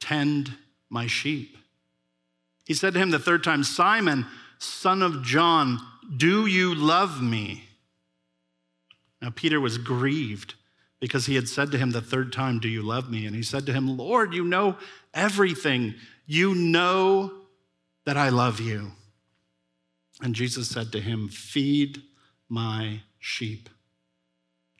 Tend 0.00 0.54
my 0.90 1.06
sheep. 1.06 1.56
He 2.66 2.74
said 2.74 2.94
to 2.94 2.98
him 2.98 3.10
the 3.10 3.18
third 3.18 3.44
time, 3.44 3.64
Simon, 3.64 4.26
son 4.58 5.02
of 5.02 5.22
John, 5.22 5.78
do 6.16 6.46
you 6.46 6.74
love 6.74 7.22
me? 7.22 7.64
Now, 9.20 9.30
Peter 9.30 9.60
was 9.60 9.78
grieved 9.78 10.54
because 11.00 11.26
he 11.26 11.34
had 11.34 11.48
said 11.48 11.70
to 11.70 11.78
him 11.78 11.90
the 11.90 12.00
third 12.00 12.32
time, 12.32 12.58
Do 12.58 12.68
you 12.68 12.82
love 12.82 13.10
me? 13.10 13.26
And 13.26 13.34
he 13.34 13.42
said 13.42 13.66
to 13.66 13.72
him, 13.72 13.96
Lord, 13.96 14.34
you 14.34 14.44
know 14.44 14.76
everything. 15.14 15.94
You 16.26 16.54
know 16.54 17.32
that 18.04 18.16
I 18.16 18.28
love 18.28 18.60
you. 18.60 18.92
And 20.20 20.34
Jesus 20.34 20.68
said 20.68 20.92
to 20.92 21.00
him, 21.00 21.28
Feed 21.28 22.02
my 22.48 23.00
sheep. 23.18 23.68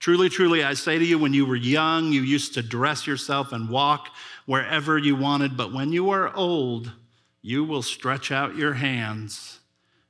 Truly, 0.02 0.28
truly, 0.28 0.64
I 0.64 0.74
say 0.74 0.98
to 0.98 1.04
you, 1.04 1.16
when 1.16 1.32
you 1.32 1.46
were 1.46 1.54
young, 1.54 2.10
you 2.10 2.22
used 2.22 2.54
to 2.54 2.62
dress 2.62 3.06
yourself 3.06 3.52
and 3.52 3.70
walk 3.70 4.08
wherever 4.46 4.98
you 4.98 5.14
wanted, 5.14 5.56
but 5.56 5.72
when 5.72 5.92
you 5.92 6.10
are 6.10 6.34
old, 6.34 6.90
you 7.40 7.62
will 7.62 7.82
stretch 7.82 8.32
out 8.32 8.56
your 8.56 8.72
hands, 8.72 9.60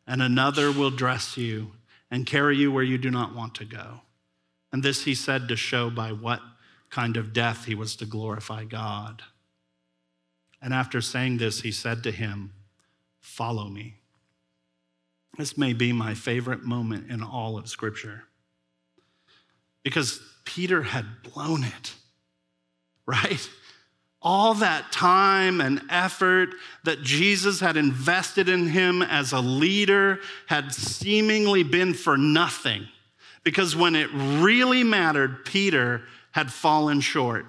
and 0.07 0.23
another 0.23 0.73
will 0.73 0.91
dress 0.91 1.37
you 1.37 1.73
and 2.11 2.25
carry 2.25 2.57
you 2.57 2.73
where 2.73 2.83
you 2.83 2.97
do 2.97 3.11
not 3.11 3.35
want 3.35 3.55
to 3.57 3.67
go. 3.67 4.01
And 4.73 4.83
this 4.83 5.05
he 5.05 5.15
said 5.15 5.47
to 5.49 5.57
show 5.57 5.91
by 5.91 6.11
what 6.11 6.41
kind 6.89 7.19
of 7.19 7.35
death 7.35 7.67
he 7.67 7.75
was 7.75 7.95
to 7.97 8.07
glorify 8.07 8.65
God. 8.65 9.21
And 10.63 10.73
after 10.73 11.03
saying 11.03 11.37
this, 11.37 11.61
he 11.61 11.71
said 11.71 12.03
to 12.05 12.13
him, 12.13 12.55
Follow 13.21 13.69
me. 13.69 13.97
This 15.37 15.59
may 15.59 15.75
be 15.75 15.93
my 15.93 16.15
favorite 16.15 16.63
moment 16.63 17.11
in 17.11 17.23
all 17.23 17.59
of 17.59 17.69
Scripture 17.69 18.25
because 19.83 20.21
Peter 20.45 20.83
had 20.83 21.07
blown 21.23 21.65
it, 21.65 21.95
right? 23.07 23.49
All 24.21 24.55
that 24.55 24.93
time 24.93 25.61
and 25.61 25.83
effort 25.91 26.51
that 26.85 27.03
Jesus 27.03 27.61
had 27.61 27.77
invested 27.77 28.49
in 28.49 28.69
him 28.69 29.03
as 29.03 29.33
a 29.33 29.41
leader 29.41 30.21
had 30.47 30.73
seemingly 30.73 31.63
been 31.63 31.95
for 31.95 32.17
nothing 32.17 32.87
because 33.45 33.75
when 33.75 33.97
it 33.97 34.09
really 34.13 34.85
mattered, 34.85 35.45
Peter 35.45 36.03
had 36.31 36.53
fallen 36.53 37.01
short. 37.01 37.47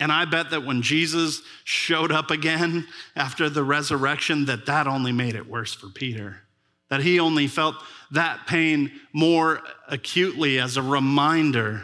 And 0.00 0.10
I 0.10 0.24
bet 0.24 0.50
that 0.50 0.66
when 0.66 0.82
Jesus 0.82 1.42
showed 1.62 2.10
up 2.10 2.32
again 2.32 2.88
after 3.14 3.48
the 3.48 3.62
resurrection 3.62 4.46
that 4.46 4.66
that 4.66 4.88
only 4.88 5.12
made 5.12 5.36
it 5.36 5.48
worse 5.48 5.72
for 5.72 5.88
Peter 5.88 6.43
that 6.94 7.02
he 7.02 7.18
only 7.18 7.48
felt 7.48 7.74
that 8.12 8.46
pain 8.46 8.92
more 9.12 9.60
acutely 9.88 10.60
as 10.60 10.76
a 10.76 10.82
reminder, 10.82 11.82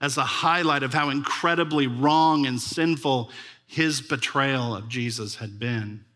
as 0.00 0.16
a 0.16 0.24
highlight 0.24 0.82
of 0.82 0.94
how 0.94 1.10
incredibly 1.10 1.86
wrong 1.86 2.46
and 2.46 2.58
sinful 2.58 3.30
his 3.66 4.00
betrayal 4.00 4.74
of 4.74 4.88
Jesus 4.88 5.34
had 5.34 5.58
been. 5.58 6.06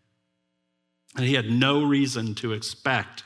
And 1.15 1.23
he 1.23 1.35
had 1.35 1.51
no 1.51 1.83
reason 1.83 2.33
to 2.35 2.53
expect 2.53 3.23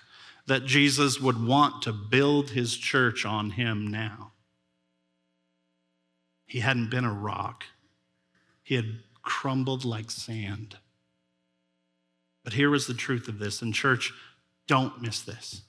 that 0.48 0.66
Jesus 0.66 1.22
would 1.22 1.42
want 1.42 1.82
to 1.84 1.94
build 1.94 2.50
his 2.50 2.76
church 2.76 3.26
on 3.26 3.52
him 3.52 3.88
now. 3.88 4.34
He 6.46 6.60
hadn't 6.60 6.92
been 6.92 7.06
a 7.06 7.14
rock, 7.14 7.64
he 8.64 8.76
had 8.76 9.00
crumbled 9.22 9.86
like 9.86 10.12
sand. 10.12 10.76
But 12.44 12.52
here 12.52 12.70
was 12.70 12.86
the 12.86 12.94
truth 12.94 13.30
of 13.30 13.40
this. 13.40 13.62
In 13.62 13.72
church, 13.72 14.12
don't 14.69 15.01
miss 15.01 15.21
this. 15.21 15.63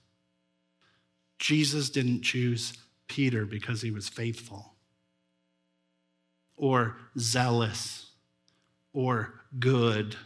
Jesus 1.38 1.88
didn't 1.88 2.20
choose 2.20 2.74
Peter 3.08 3.46
because 3.46 3.80
he 3.80 3.90
was 3.90 4.10
faithful 4.10 4.74
or 6.54 6.98
zealous 7.18 8.10
or 8.92 9.40
good 9.58 10.16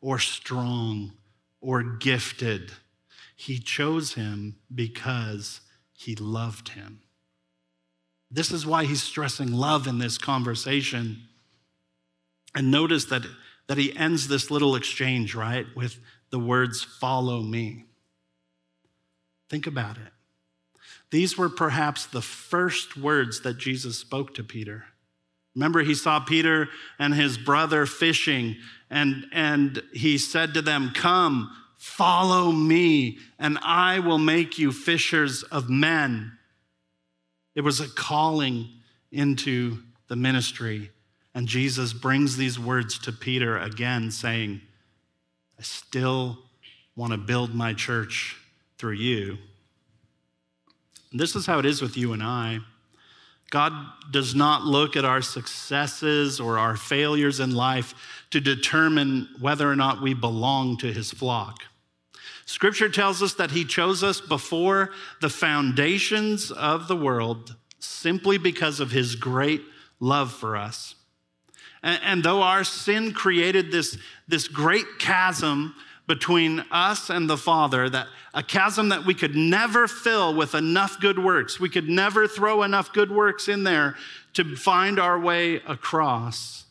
or 0.00 0.18
strong 0.18 1.12
or 1.60 1.82
gifted. 1.82 2.72
He 3.36 3.60
chose 3.60 4.14
him 4.14 4.56
because 4.74 5.60
he 5.92 6.16
loved 6.16 6.70
him. 6.70 7.02
This 8.30 8.50
is 8.50 8.66
why 8.66 8.84
he's 8.84 9.02
stressing 9.02 9.52
love 9.52 9.86
in 9.86 9.98
this 9.98 10.18
conversation. 10.18 11.28
And 12.52 12.72
notice 12.72 13.04
that, 13.06 13.22
that 13.68 13.78
he 13.78 13.96
ends 13.96 14.26
this 14.26 14.50
little 14.50 14.74
exchange, 14.74 15.36
right, 15.36 15.66
with 15.76 16.00
the 16.30 16.40
words, 16.40 16.82
follow 16.82 17.40
me. 17.42 17.84
Think 19.48 19.66
about 19.66 19.96
it. 19.96 20.12
These 21.10 21.38
were 21.38 21.48
perhaps 21.48 22.06
the 22.06 22.22
first 22.22 22.96
words 22.96 23.40
that 23.42 23.58
Jesus 23.58 23.98
spoke 23.98 24.34
to 24.34 24.44
Peter. 24.44 24.84
Remember, 25.54 25.82
he 25.82 25.94
saw 25.94 26.20
Peter 26.20 26.68
and 26.98 27.14
his 27.14 27.38
brother 27.38 27.86
fishing, 27.86 28.56
and, 28.90 29.26
and 29.32 29.82
he 29.92 30.18
said 30.18 30.54
to 30.54 30.62
them, 30.62 30.90
Come, 30.94 31.50
follow 31.78 32.50
me, 32.50 33.18
and 33.38 33.58
I 33.62 34.00
will 34.00 34.18
make 34.18 34.58
you 34.58 34.72
fishers 34.72 35.42
of 35.44 35.70
men. 35.70 36.32
It 37.54 37.60
was 37.60 37.80
a 37.80 37.88
calling 37.88 38.68
into 39.12 39.78
the 40.08 40.16
ministry. 40.16 40.90
And 41.34 41.46
Jesus 41.46 41.92
brings 41.92 42.36
these 42.36 42.58
words 42.58 42.98
to 43.00 43.12
Peter 43.12 43.58
again, 43.58 44.10
saying, 44.10 44.60
I 45.58 45.62
still 45.62 46.38
want 46.96 47.12
to 47.12 47.18
build 47.18 47.54
my 47.54 47.72
church 47.72 48.36
through 48.84 48.92
you. 48.92 49.38
This 51.10 51.34
is 51.34 51.46
how 51.46 51.58
it 51.58 51.64
is 51.64 51.80
with 51.80 51.96
you 51.96 52.12
and 52.12 52.22
I. 52.22 52.58
God 53.48 53.72
does 54.10 54.34
not 54.34 54.64
look 54.64 54.94
at 54.94 55.06
our 55.06 55.22
successes 55.22 56.38
or 56.38 56.58
our 56.58 56.76
failures 56.76 57.40
in 57.40 57.54
life 57.54 57.94
to 58.30 58.42
determine 58.42 59.30
whether 59.40 59.66
or 59.70 59.74
not 59.74 60.02
we 60.02 60.12
belong 60.12 60.76
to 60.76 60.92
his 60.92 61.10
flock. 61.10 61.62
Scripture 62.44 62.90
tells 62.90 63.22
us 63.22 63.32
that 63.32 63.52
he 63.52 63.64
chose 63.64 64.04
us 64.04 64.20
before 64.20 64.90
the 65.22 65.30
foundations 65.30 66.50
of 66.50 66.86
the 66.86 66.96
world 66.96 67.56
simply 67.78 68.36
because 68.36 68.80
of 68.80 68.90
his 68.90 69.16
great 69.16 69.62
love 69.98 70.30
for 70.30 70.58
us. 70.58 70.94
And, 71.82 72.00
and, 72.04 72.22
though 72.22 72.42
our 72.42 72.64
sin 72.64 73.14
created 73.14 73.72
this, 73.72 73.96
this 74.28 74.46
great 74.46 74.98
chasm 74.98 75.74
between 76.06 76.60
us 76.70 77.08
and 77.08 77.28
the 77.28 77.36
Father, 77.36 77.88
that 77.88 78.08
a 78.34 78.42
chasm 78.42 78.90
that 78.90 79.06
we 79.06 79.14
could 79.14 79.34
never 79.34 79.88
fill 79.88 80.34
with 80.34 80.54
enough 80.54 81.00
good 81.00 81.18
works, 81.18 81.58
we 81.58 81.68
could 81.68 81.88
never 81.88 82.28
throw 82.28 82.62
enough 82.62 82.92
good 82.92 83.10
works 83.10 83.48
in 83.48 83.64
there 83.64 83.96
to 84.34 84.56
find 84.56 84.98
our 84.98 85.18
way 85.18 85.56
across. 85.66 86.64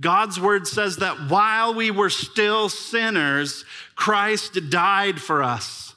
God's 0.00 0.40
word 0.40 0.66
says 0.66 0.96
that 0.96 1.30
while 1.30 1.74
we 1.74 1.90
were 1.90 2.10
still 2.10 2.68
sinners, 2.68 3.64
Christ 3.94 4.70
died 4.70 5.20
for 5.20 5.42
us. 5.42 5.94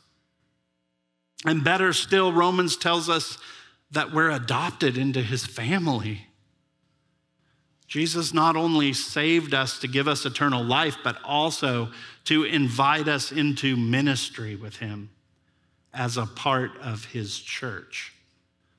And 1.45 1.63
better 1.63 1.93
still, 1.93 2.33
Romans 2.33 2.75
tells 2.75 3.09
us 3.09 3.37
that 3.91 4.11
we're 4.11 4.31
adopted 4.31 4.97
into 4.97 5.21
his 5.21 5.45
family. 5.45 6.27
Jesus 7.87 8.33
not 8.33 8.55
only 8.55 8.93
saved 8.93 9.53
us 9.53 9.79
to 9.79 9.87
give 9.87 10.07
us 10.07 10.25
eternal 10.25 10.63
life, 10.63 10.97
but 11.03 11.17
also 11.23 11.89
to 12.25 12.43
invite 12.43 13.07
us 13.07 13.31
into 13.31 13.77
ministry 13.77 14.55
with 14.55 14.77
him 14.77 15.09
as 15.93 16.17
a 16.17 16.25
part 16.25 16.71
of 16.81 17.05
his 17.05 17.39
church, 17.39 18.13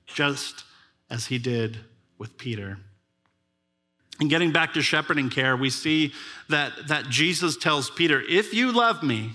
just 0.06 0.64
as 1.08 1.26
he 1.26 1.38
did 1.38 1.78
with 2.18 2.36
Peter. 2.36 2.78
And 4.20 4.30
getting 4.30 4.52
back 4.52 4.74
to 4.74 4.82
shepherding 4.82 5.30
care, 5.30 5.56
we 5.56 5.70
see 5.70 6.12
that, 6.48 6.88
that 6.88 7.08
Jesus 7.08 7.56
tells 7.56 7.90
Peter, 7.90 8.22
If 8.28 8.54
you 8.54 8.72
love 8.72 9.02
me, 9.02 9.32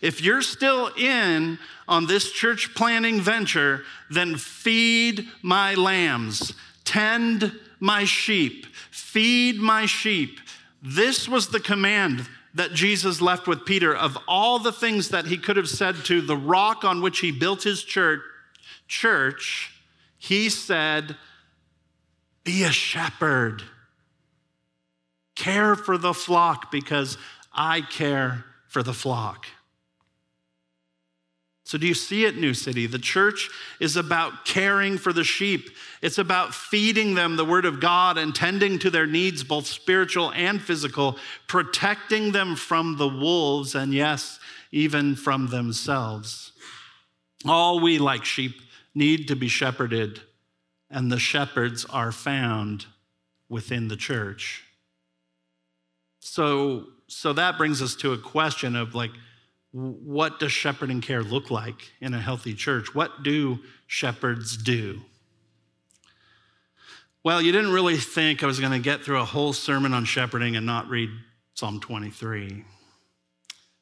if 0.00 0.20
you're 0.20 0.42
still 0.42 0.88
in 0.96 1.58
on 1.88 2.06
this 2.06 2.30
church 2.30 2.74
planning 2.74 3.20
venture, 3.20 3.82
then 4.10 4.36
feed 4.36 5.26
my 5.42 5.74
lambs, 5.74 6.54
tend 6.84 7.52
my 7.80 8.04
sheep, 8.04 8.66
feed 8.90 9.56
my 9.56 9.86
sheep. 9.86 10.38
This 10.82 11.28
was 11.28 11.48
the 11.48 11.60
command 11.60 12.26
that 12.56 12.72
Jesus 12.72 13.20
left 13.20 13.46
with 13.46 13.64
Peter 13.64 13.94
of 13.94 14.18
all 14.26 14.58
the 14.58 14.72
things 14.72 15.10
that 15.10 15.26
he 15.26 15.36
could 15.36 15.56
have 15.56 15.68
said 15.68 15.94
to 16.06 16.20
the 16.20 16.36
rock 16.36 16.84
on 16.84 17.02
which 17.02 17.20
he 17.20 17.30
built 17.30 17.62
his 17.62 17.82
church, 17.84 18.20
church 18.88 19.72
he 20.18 20.48
said, 20.48 21.16
Be 22.44 22.64
a 22.64 22.72
shepherd. 22.72 23.62
Care 25.34 25.76
for 25.76 25.98
the 25.98 26.14
flock 26.14 26.70
because 26.70 27.18
I 27.52 27.82
care 27.82 28.44
for 28.68 28.82
the 28.82 28.94
flock. 28.94 29.46
So, 31.66 31.78
do 31.78 31.88
you 31.88 31.94
see 31.94 32.24
it, 32.24 32.36
New 32.36 32.54
City? 32.54 32.86
The 32.86 32.96
church 32.96 33.50
is 33.80 33.96
about 33.96 34.44
caring 34.44 34.98
for 34.98 35.12
the 35.12 35.24
sheep. 35.24 35.70
It's 36.00 36.16
about 36.16 36.54
feeding 36.54 37.16
them 37.16 37.34
the 37.34 37.44
word 37.44 37.64
of 37.64 37.80
God 37.80 38.18
and 38.18 38.32
tending 38.32 38.78
to 38.78 38.88
their 38.88 39.04
needs, 39.04 39.42
both 39.42 39.66
spiritual 39.66 40.30
and 40.30 40.62
physical, 40.62 41.18
protecting 41.48 42.30
them 42.30 42.54
from 42.54 42.98
the 42.98 43.08
wolves, 43.08 43.74
and 43.74 43.92
yes, 43.92 44.38
even 44.70 45.16
from 45.16 45.48
themselves. 45.48 46.52
All 47.44 47.80
we, 47.80 47.98
like 47.98 48.24
sheep, 48.24 48.62
need 48.94 49.26
to 49.26 49.34
be 49.34 49.48
shepherded, 49.48 50.20
and 50.88 51.10
the 51.10 51.18
shepherds 51.18 51.84
are 51.86 52.12
found 52.12 52.86
within 53.48 53.88
the 53.88 53.96
church. 53.96 54.62
So, 56.20 56.84
so 57.08 57.32
that 57.32 57.58
brings 57.58 57.82
us 57.82 57.96
to 57.96 58.12
a 58.12 58.18
question 58.18 58.76
of 58.76 58.94
like, 58.94 59.10
what 59.76 60.40
does 60.40 60.52
shepherding 60.52 61.02
care 61.02 61.22
look 61.22 61.50
like 61.50 61.92
in 62.00 62.14
a 62.14 62.20
healthy 62.20 62.54
church? 62.54 62.94
What 62.94 63.22
do 63.22 63.58
shepherds 63.86 64.56
do? 64.56 65.02
Well, 67.22 67.42
you 67.42 67.52
didn't 67.52 67.72
really 67.72 67.98
think 67.98 68.42
I 68.42 68.46
was 68.46 68.58
going 68.58 68.72
to 68.72 68.78
get 68.78 69.04
through 69.04 69.20
a 69.20 69.24
whole 69.24 69.52
sermon 69.52 69.92
on 69.92 70.06
shepherding 70.06 70.56
and 70.56 70.64
not 70.64 70.88
read 70.88 71.10
Psalm 71.52 71.80
23. 71.80 72.64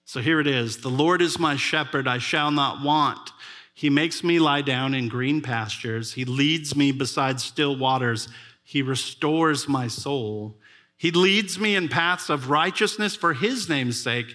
So 0.05 0.21
here 0.21 0.41
it 0.41 0.49
is 0.49 0.79
The 0.79 0.89
Lord 0.89 1.23
is 1.23 1.39
my 1.39 1.55
shepherd, 1.55 2.09
I 2.09 2.19
shall 2.19 2.51
not 2.51 2.85
want. 2.85 3.31
He 3.73 3.89
makes 3.89 4.25
me 4.25 4.41
lie 4.41 4.63
down 4.63 4.95
in 4.95 5.09
green 5.09 5.43
pastures. 5.43 6.15
He 6.15 6.25
leads 6.25 6.75
me 6.75 6.91
beside 6.91 7.41
still 7.41 7.77
waters. 7.77 8.29
He 8.65 8.83
restores 8.83 9.69
my 9.69 9.87
soul. 9.87 10.57
He 10.97 11.11
leads 11.13 11.59
me 11.59 11.77
in 11.77 11.89
paths 11.89 12.31
of 12.31 12.51
righteousness 12.51 13.15
for 13.15 13.35
his 13.35 13.69
name's 13.69 14.01
sake. 14.01 14.35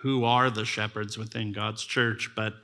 who 0.00 0.24
are 0.24 0.50
the 0.50 0.64
shepherds 0.64 1.16
within 1.16 1.52
God's 1.52 1.84
church, 1.84 2.30
but 2.36 2.54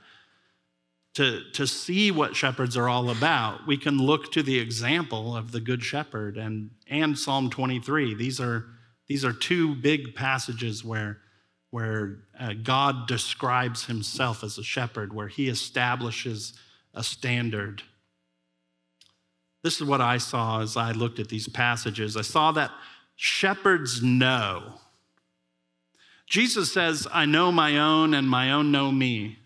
to, 1.15 1.41
to 1.51 1.67
see 1.67 2.09
what 2.09 2.35
shepherds 2.35 2.75
are 2.75 2.89
all 2.89 3.09
about, 3.09 3.67
we 3.67 3.77
can 3.77 3.99
look 3.99 4.31
to 4.31 4.41
the 4.41 4.57
example 4.57 5.35
of 5.35 5.51
the 5.51 5.59
Good 5.59 5.83
Shepherd 5.83 6.37
and, 6.37 6.71
and 6.87 7.17
Psalm 7.17 7.49
23. 7.49 8.15
These 8.15 8.39
are, 8.39 8.65
these 9.07 9.23
are 9.23 9.33
two 9.33 9.75
big 9.75 10.15
passages 10.15 10.83
where, 10.83 11.19
where 11.69 12.19
uh, 12.39 12.53
God 12.63 13.07
describes 13.07 13.85
himself 13.85 14.43
as 14.43 14.57
a 14.57 14.63
shepherd, 14.63 15.13
where 15.13 15.27
he 15.27 15.49
establishes 15.49 16.53
a 16.95 17.03
standard. 17.03 17.83
This 19.63 19.79
is 19.79 19.87
what 19.87 20.01
I 20.01 20.17
saw 20.17 20.61
as 20.61 20.75
I 20.75 20.91
looked 20.91 21.19
at 21.19 21.29
these 21.29 21.47
passages. 21.47 22.17
I 22.17 22.21
saw 22.21 22.51
that 22.53 22.71
shepherds 23.15 24.01
know 24.01 24.79
Jesus 26.33 26.73
says, 26.73 27.07
I 27.13 27.27
know 27.27 27.51
my 27.51 27.77
own 27.77 28.15
and 28.15 28.27
my 28.27 28.51
own 28.51 28.71
know 28.71 28.91
me. 28.91 29.37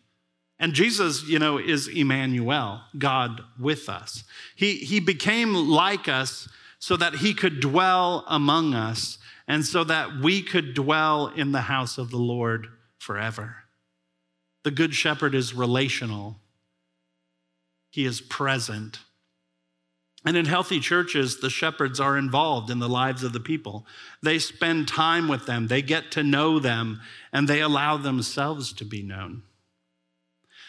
And 0.58 0.72
Jesus, 0.72 1.28
you 1.28 1.38
know, 1.38 1.58
is 1.58 1.90
Emmanuel, 1.90 2.82
God 2.98 3.42
with 3.60 3.90
us. 3.90 4.24
He, 4.56 4.76
he 4.76 5.02
became 5.02 5.54
like 5.54 6.08
us 6.08 6.48
so 6.80 6.96
that 6.96 7.16
he 7.16 7.34
could 7.34 7.60
dwell 7.60 8.24
among 8.30 8.74
us 8.74 9.18
and 9.50 9.66
so 9.66 9.84
that 9.84 10.22
we 10.22 10.42
could 10.42 10.74
dwell 10.74 11.28
in 11.28 11.52
the 11.52 11.60
house 11.60 11.98
of 11.98 12.10
the 12.10 12.16
Lord 12.16 12.68
forever. 13.00 13.58
The 14.64 14.72
Good 14.72 14.96
Shepherd 14.96 15.36
is 15.36 15.54
relational, 15.54 16.38
he 17.92 18.06
is 18.06 18.22
present. 18.22 19.00
And 20.26 20.36
in 20.36 20.46
healthy 20.46 20.80
churches, 20.80 21.40
the 21.40 21.50
shepherds 21.50 22.00
are 22.00 22.18
involved 22.18 22.70
in 22.70 22.80
the 22.80 22.90
lives 22.90 23.24
of 23.24 23.34
the 23.34 23.40
people. 23.40 23.86
They 24.24 24.40
spend 24.40 24.88
time 24.88 25.28
with 25.28 25.46
them, 25.46 25.68
they 25.68 25.82
get 25.82 26.12
to 26.12 26.24
know 26.24 26.60
them, 26.60 27.02
and 27.32 27.48
they 27.48 27.62
allow 27.62 27.98
themselves 27.98 28.74
to 28.74 28.86
be 28.86 29.04
known. 29.04 29.44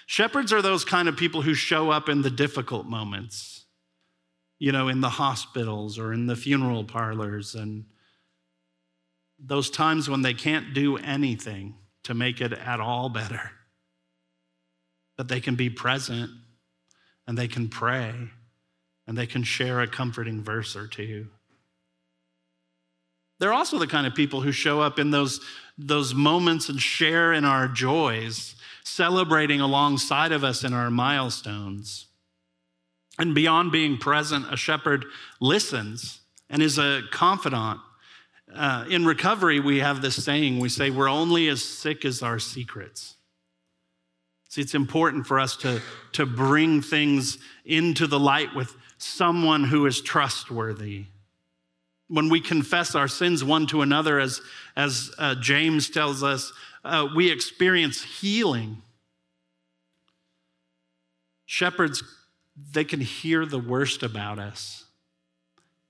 Shepherds 0.06 0.52
are 0.52 0.62
those 0.62 0.84
kind 0.84 1.08
of 1.08 1.16
people 1.16 1.42
who 1.42 1.54
show 1.54 1.90
up 1.90 2.08
in 2.08 2.22
the 2.22 2.30
difficult 2.30 2.86
moments, 2.86 3.64
you 4.58 4.72
know, 4.72 4.88
in 4.88 5.00
the 5.00 5.10
hospitals 5.10 5.98
or 5.98 6.12
in 6.12 6.26
the 6.26 6.36
funeral 6.36 6.84
parlors 6.84 7.54
and 7.54 7.84
those 9.38 9.70
times 9.70 10.08
when 10.08 10.22
they 10.22 10.34
can't 10.34 10.74
do 10.74 10.96
anything 10.96 11.74
to 12.04 12.14
make 12.14 12.40
it 12.40 12.52
at 12.52 12.80
all 12.80 13.08
better. 13.08 13.50
But 15.16 15.28
they 15.28 15.40
can 15.40 15.56
be 15.56 15.70
present 15.70 16.30
and 17.26 17.36
they 17.36 17.48
can 17.48 17.68
pray 17.68 18.30
and 19.08 19.16
they 19.16 19.26
can 19.26 19.42
share 19.42 19.80
a 19.80 19.88
comforting 19.88 20.42
verse 20.42 20.76
or 20.76 20.86
two. 20.86 21.26
They're 23.38 23.54
also 23.54 23.78
the 23.78 23.86
kind 23.86 24.06
of 24.06 24.14
people 24.14 24.42
who 24.42 24.52
show 24.52 24.82
up 24.82 24.98
in 24.98 25.10
those, 25.10 25.40
those 25.78 26.12
moments 26.12 26.68
and 26.68 26.78
share 26.78 27.32
in 27.32 27.46
our 27.46 27.68
joys, 27.68 28.54
celebrating 28.84 29.62
alongside 29.62 30.30
of 30.30 30.44
us 30.44 30.62
in 30.62 30.74
our 30.74 30.90
milestones. 30.90 32.06
And 33.18 33.34
beyond 33.34 33.72
being 33.72 33.96
present, 33.96 34.52
a 34.52 34.56
shepherd 34.58 35.06
listens 35.40 36.20
and 36.50 36.60
is 36.60 36.78
a 36.78 37.00
confidant. 37.10 37.80
Uh, 38.54 38.84
in 38.90 39.06
recovery, 39.06 39.58
we 39.58 39.78
have 39.78 40.02
this 40.02 40.22
saying 40.22 40.58
we 40.58 40.68
say, 40.68 40.90
We're 40.90 41.08
only 41.08 41.48
as 41.48 41.64
sick 41.64 42.04
as 42.04 42.22
our 42.22 42.38
secrets. 42.38 43.14
See, 44.50 44.60
it's 44.60 44.74
important 44.74 45.26
for 45.26 45.38
us 45.38 45.56
to, 45.58 45.80
to 46.12 46.26
bring 46.26 46.80
things 46.80 47.38
into 47.64 48.06
the 48.06 48.18
light 48.18 48.54
with 48.54 48.74
someone 48.98 49.64
who 49.64 49.86
is 49.86 50.00
trustworthy. 50.00 51.06
When 52.08 52.28
we 52.28 52.40
confess 52.40 52.94
our 52.94 53.08
sins 53.08 53.44
one 53.44 53.66
to 53.68 53.82
another, 53.82 54.18
as, 54.18 54.40
as 54.76 55.10
uh, 55.18 55.34
James 55.36 55.90
tells 55.90 56.22
us, 56.22 56.52
uh, 56.84 57.08
we 57.14 57.30
experience 57.30 58.02
healing. 58.02 58.82
Shepherds, 61.46 62.02
they 62.72 62.84
can 62.84 63.00
hear 63.00 63.46
the 63.46 63.58
worst 63.58 64.02
about 64.02 64.38
us, 64.38 64.84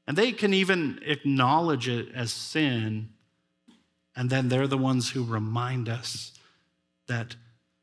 and 0.06 0.16
they 0.16 0.32
can 0.32 0.52
even 0.54 1.00
acknowledge 1.04 1.88
it 1.88 2.08
as 2.14 2.32
sin. 2.32 3.10
And 4.14 4.30
then 4.30 4.48
they're 4.48 4.66
the 4.66 4.76
ones 4.76 5.10
who 5.10 5.24
remind 5.24 5.88
us 5.88 6.32
that 7.06 7.36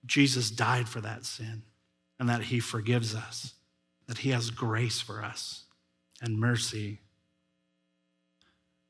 Jesus 0.06 0.52
died 0.52 0.88
for 0.88 1.02
that 1.02 1.26
sin 1.26 1.64
and 2.20 2.30
that 2.30 2.44
he 2.44 2.60
forgives 2.60 3.16
us, 3.16 3.54
that 4.08 4.20
he 4.20 4.30
has 4.30 4.50
grace 4.50 5.02
for 5.02 5.24
us 5.24 5.64
and 6.22 6.40
mercy. 6.40 7.00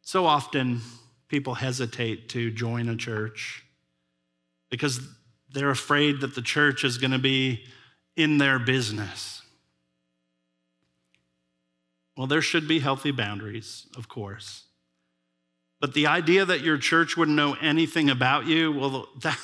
So 0.02 0.26
often, 0.26 0.82
people 1.28 1.56
hesitate 1.56 2.30
to 2.30 2.52
join 2.52 2.90
a 2.90 2.96
church 2.96 3.64
because 4.70 5.00
they're 5.52 5.70
afraid 5.70 6.22
that 6.22 6.36
the 6.36 6.42
church 6.42 6.84
is 6.84 6.98
going 6.98 7.12
to 7.12 7.20
be 7.20 7.64
in 8.16 8.38
their 8.38 8.60
business. 8.60 9.42
Well, 12.18 12.28
there 12.28 12.42
should 12.42 12.68
be 12.68 12.80
healthy 12.80 13.12
boundaries, 13.12 13.88
of 13.98 14.08
course. 14.08 14.64
But 15.82 15.94
the 15.94 16.08
idea 16.08 16.46
that 16.46 16.62
your 16.62 16.78
church 16.78 17.18
wouldn't 17.18 17.36
know 17.36 17.56
anything 17.62 18.10
about 18.10 18.46
you, 18.46 18.72
well, 18.72 19.10
that, 19.22 19.38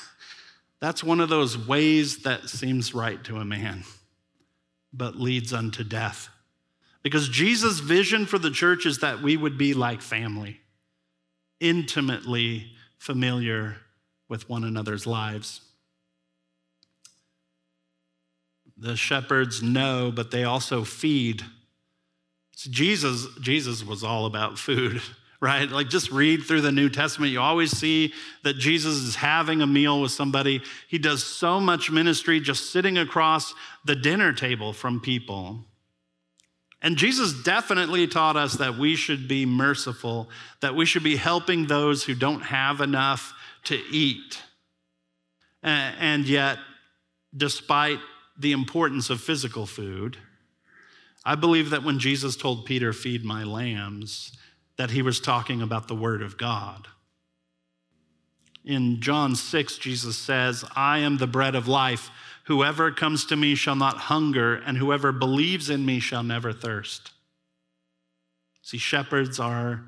that's 0.79 1.03
one 1.03 1.19
of 1.19 1.29
those 1.29 1.57
ways 1.57 2.23
that 2.23 2.49
seems 2.49 2.93
right 2.93 3.21
to 3.25 3.37
a 3.37 3.45
man, 3.45 3.83
but 4.93 5.15
leads 5.15 5.53
unto 5.53 5.83
death. 5.83 6.29
Because 7.03 7.29
Jesus' 7.29 7.79
vision 7.79 8.25
for 8.25 8.37
the 8.37 8.51
church 8.51 8.85
is 8.85 8.99
that 8.99 9.21
we 9.21 9.35
would 9.35 9.57
be 9.57 9.73
like 9.73 10.01
family, 10.01 10.59
intimately 11.59 12.73
familiar 12.97 13.77
with 14.29 14.47
one 14.47 14.63
another's 14.63 15.07
lives. 15.07 15.61
The 18.77 18.95
shepherds 18.95 19.61
know, 19.61 20.11
but 20.11 20.31
they 20.31 20.43
also 20.43 20.83
feed. 20.83 21.43
So 22.55 22.69
Jesus, 22.69 23.27
Jesus 23.39 23.83
was 23.83 24.03
all 24.03 24.25
about 24.25 24.59
food, 24.59 25.01
right? 25.41 25.69
Like 25.69 25.89
just 25.89 26.11
read 26.11 26.43
through 26.43 26.61
the 26.61 26.71
New 26.71 26.89
Testament. 26.89 27.31
You 27.31 27.41
always 27.41 27.75
see 27.75 28.13
that 28.43 28.57
Jesus 28.57 28.95
is 28.95 29.15
having 29.15 29.61
a 29.61 29.67
meal 29.67 29.99
with 29.99 30.11
somebody. 30.11 30.61
He 30.87 30.99
does 30.99 31.23
so 31.23 31.59
much 31.59 31.91
ministry 31.91 32.39
just 32.39 32.71
sitting 32.71 32.97
across 32.97 33.53
the 33.83 33.95
dinner 33.95 34.31
table 34.31 34.71
from 34.71 34.99
people. 34.99 35.65
And 36.83 36.95
Jesus 36.95 37.33
definitely 37.43 38.07
taught 38.07 38.37
us 38.37 38.53
that 38.53 38.77
we 38.77 38.95
should 38.95 39.27
be 39.27 39.45
merciful, 39.45 40.29
that 40.61 40.75
we 40.75 40.85
should 40.85 41.03
be 41.03 41.15
helping 41.15 41.67
those 41.67 42.03
who 42.03 42.15
don't 42.15 42.41
have 42.41 42.79
enough 42.79 43.33
to 43.65 43.75
eat. 43.91 44.41
And 45.63 46.27
yet, 46.27 46.57
despite 47.35 47.99
the 48.37 48.51
importance 48.51 49.09
of 49.09 49.21
physical 49.21 49.65
food. 49.65 50.17
I 51.23 51.35
believe 51.35 51.69
that 51.69 51.83
when 51.83 51.99
Jesus 51.99 52.35
told 52.35 52.65
Peter, 52.65 52.91
Feed 52.91 53.23
my 53.23 53.43
lambs, 53.43 54.31
that 54.77 54.91
he 54.91 55.01
was 55.01 55.19
talking 55.19 55.61
about 55.61 55.87
the 55.87 55.95
Word 55.95 56.21
of 56.21 56.37
God. 56.37 56.87
In 58.63 59.01
John 59.01 59.35
6, 59.35 59.77
Jesus 59.77 60.17
says, 60.17 60.63
I 60.75 60.99
am 60.99 61.17
the 61.17 61.27
bread 61.27 61.55
of 61.55 61.67
life. 61.67 62.09
Whoever 62.45 62.91
comes 62.91 63.25
to 63.25 63.35
me 63.35 63.55
shall 63.55 63.75
not 63.75 63.97
hunger, 63.97 64.55
and 64.55 64.77
whoever 64.77 65.11
believes 65.11 65.69
in 65.69 65.85
me 65.85 65.99
shall 65.99 66.23
never 66.23 66.53
thirst. 66.53 67.11
See, 68.61 68.77
shepherds 68.77 69.39
are, 69.39 69.83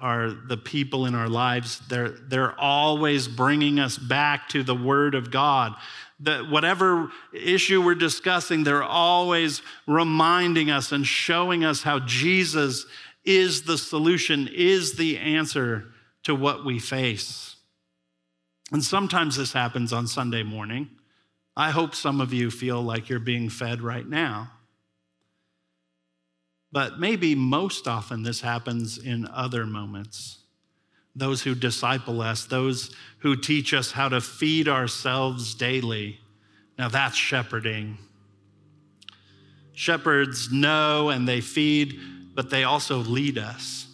are 0.00 0.30
the 0.30 0.56
people 0.56 1.06
in 1.06 1.14
our 1.14 1.28
lives. 1.28 1.80
They're, 1.88 2.10
they're 2.10 2.58
always 2.58 3.26
bringing 3.26 3.80
us 3.80 3.98
back 3.98 4.48
to 4.50 4.62
the 4.62 4.74
Word 4.74 5.14
of 5.14 5.30
God 5.30 5.74
that 6.22 6.48
whatever 6.48 7.10
issue 7.32 7.82
we're 7.82 7.96
discussing, 7.96 8.62
they're 8.62 8.82
always 8.82 9.60
reminding 9.86 10.70
us 10.70 10.92
and 10.92 11.04
showing 11.04 11.64
us 11.64 11.82
how 11.82 11.98
Jesus 11.98 12.86
is 13.24 13.62
the 13.62 13.78
solution, 13.78 14.48
is 14.52 14.94
the 14.96 15.18
answer 15.18 15.92
to 16.24 16.34
what 16.34 16.64
we 16.64 16.78
face. 16.78 17.56
And 18.70 18.82
sometimes 18.82 19.36
this 19.36 19.52
happens 19.52 19.92
on 19.92 20.06
Sunday 20.06 20.42
morning. 20.42 20.88
I 21.56 21.70
hope 21.70 21.94
some 21.94 22.20
of 22.20 22.32
you 22.32 22.50
feel 22.50 22.82
like 22.82 23.08
you're 23.08 23.18
being 23.18 23.50
fed 23.50 23.82
right 23.82 24.08
now. 24.08 24.50
But 26.72 26.98
maybe 26.98 27.34
most 27.34 27.86
often 27.86 28.22
this 28.22 28.40
happens 28.40 28.96
in 28.98 29.28
other 29.28 29.66
moments 29.66 30.38
those 31.14 31.42
who 31.42 31.54
disciple 31.54 32.22
us, 32.22 32.46
those 32.46 32.94
who 33.18 33.36
teach 33.36 33.74
us 33.74 33.92
how 33.92 34.08
to 34.08 34.20
feed 34.20 34.68
ourselves 34.68 35.54
daily. 35.54 36.18
Now 36.78 36.88
that's 36.88 37.16
shepherding. 37.16 37.98
Shepherds 39.74 40.50
know 40.50 41.10
and 41.10 41.28
they 41.28 41.40
feed, 41.40 42.00
but 42.34 42.50
they 42.50 42.64
also 42.64 42.98
lead 42.98 43.38
us. 43.38 43.86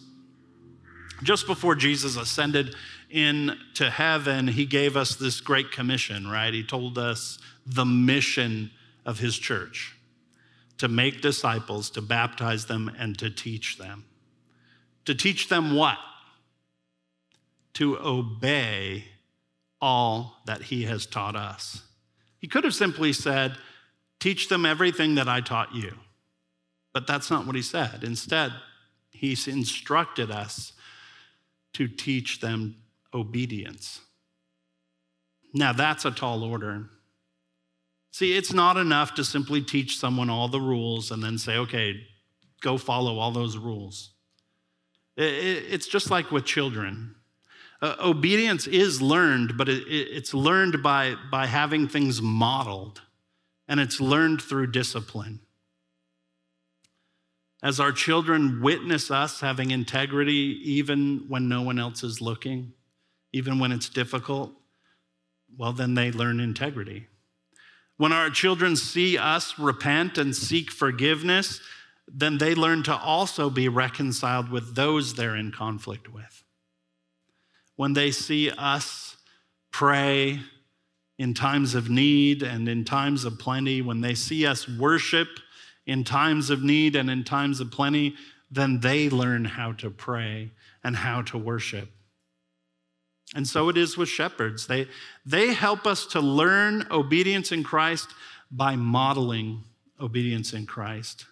Just 1.23 1.47
before 1.47 1.75
Jesus 1.75 2.15
ascended 2.15 2.75
into 3.09 3.89
heaven, 3.89 4.47
he 4.47 4.65
gave 4.65 4.95
us 4.95 5.15
this 5.15 5.41
great 5.41 5.71
commission, 5.71 6.29
right? 6.29 6.53
He 6.53 6.63
told 6.63 6.97
us 6.97 7.39
the 7.65 7.85
mission 7.85 8.71
of 9.05 9.19
his 9.19 9.37
church 9.37 9.95
to 10.77 10.87
make 10.87 11.21
disciples, 11.21 11.89
to 11.91 12.01
baptize 12.01 12.67
them, 12.67 12.89
and 12.97 13.17
to 13.19 13.29
teach 13.29 13.77
them. 13.77 14.05
To 15.05 15.15
teach 15.15 15.49
them 15.49 15.75
what? 15.75 15.97
to 17.79 17.97
obey 17.99 19.05
all 19.79 20.41
that 20.45 20.63
he 20.63 20.83
has 20.83 21.05
taught 21.05 21.33
us. 21.33 21.83
He 22.37 22.47
could 22.47 22.65
have 22.65 22.75
simply 22.75 23.13
said, 23.13 23.57
Teach 24.19 24.49
them 24.49 24.65
everything 24.65 25.15
that 25.15 25.29
I 25.29 25.39
taught 25.39 25.73
you. 25.73 25.93
But 26.93 27.07
that's 27.07 27.29
not 27.29 27.45
what 27.45 27.55
he 27.55 27.61
said. 27.61 28.03
Instead, 28.03 28.53
he's 29.11 29.47
instructed 29.47 30.31
us 30.31 30.73
to 31.73 31.87
teach 31.87 32.39
them 32.39 32.75
obedience. 33.13 34.01
Now, 35.53 35.73
that's 35.73 36.05
a 36.05 36.11
tall 36.11 36.43
order. 36.43 36.89
See, 38.11 38.35
it's 38.35 38.53
not 38.53 38.77
enough 38.77 39.13
to 39.15 39.23
simply 39.23 39.61
teach 39.61 39.97
someone 39.97 40.29
all 40.29 40.47
the 40.47 40.59
rules 40.59 41.11
and 41.11 41.23
then 41.23 41.37
say, 41.37 41.57
okay, 41.57 42.01
go 42.61 42.77
follow 42.77 43.19
all 43.19 43.31
those 43.31 43.57
rules. 43.57 44.11
It's 45.15 45.87
just 45.87 46.09
like 46.09 46.31
with 46.31 46.45
children. 46.45 47.15
Uh, 47.81 47.95
obedience 47.99 48.67
is 48.67 49.01
learned, 49.01 49.57
but 49.57 49.69
it, 49.69 49.87
it, 49.87 50.07
it's 50.11 50.33
learned 50.33 50.83
by, 50.83 51.15
by 51.31 51.45
having 51.45 51.87
things 51.87 52.21
modeled, 52.21 53.01
and 53.67 53.79
it's 53.79 54.01
learned 54.01 54.41
through 54.41 54.67
discipline. 54.67 55.39
As 57.61 57.79
our 57.79 57.91
children 57.91 58.61
witness 58.61 59.11
us 59.11 59.41
having 59.41 59.71
integrity, 59.71 60.59
even 60.63 61.25
when 61.27 61.49
no 61.49 61.61
one 61.61 61.77
else 61.77 62.03
is 62.03 62.21
looking, 62.21 62.73
even 63.33 63.59
when 63.59 63.71
it's 63.71 63.89
difficult, 63.89 64.51
well, 65.57 65.73
then 65.73 65.93
they 65.93 66.11
learn 66.11 66.39
integrity. 66.39 67.07
When 67.97 68.13
our 68.13 68.29
children 68.29 68.75
see 68.75 69.17
us 69.17 69.59
repent 69.59 70.17
and 70.17 70.33
seek 70.35 70.71
forgiveness, 70.71 71.59
then 72.07 72.37
they 72.37 72.55
learn 72.55 72.83
to 72.83 72.95
also 72.95 73.49
be 73.49 73.67
reconciled 73.67 74.49
with 74.49 74.75
those 74.75 75.15
they're 75.15 75.35
in 75.35 75.51
conflict 75.51 76.11
with 76.13 76.43
when 77.79 77.93
they 77.93 78.11
see 78.11 78.51
us 78.51 79.15
pray 79.71 80.37
in 81.17 81.33
times 81.33 81.75
of 81.75 81.89
need 81.89 82.43
and 82.43 82.67
in 82.67 82.83
times 82.83 83.23
of 83.23 83.39
plenty, 83.39 83.81
when 83.81 84.01
they 84.01 84.13
see 84.13 84.45
us 84.45 84.67
worship 84.67 85.29
in 85.89 86.03
times 86.03 86.51
of 86.51 86.61
need 86.61 86.95
and 86.95 87.09
in 87.09 87.23
times 87.23 87.59
of 87.59 87.71
plenty, 87.71 88.15
then 88.51 88.79
they 88.79 89.09
learn 89.09 89.43
how 89.43 89.71
to 89.73 89.89
pray 89.89 90.51
and 90.83 90.95
how 90.95 91.23
to 91.23 91.37
worship. 91.37 91.89
And 93.35 93.47
so 93.47 93.69
it 93.69 93.77
is 93.77 93.97
with 93.97 94.07
shepherds. 94.07 94.67
They, 94.67 94.87
they 95.25 95.53
help 95.53 95.87
us 95.87 96.05
to 96.07 96.19
learn 96.19 96.85
obedience 96.91 97.51
in 97.51 97.63
Christ 97.63 98.09
by 98.51 98.75
modeling 98.75 99.63
obedience 99.99 100.53
in 100.53 100.67
Christ. 100.67 101.25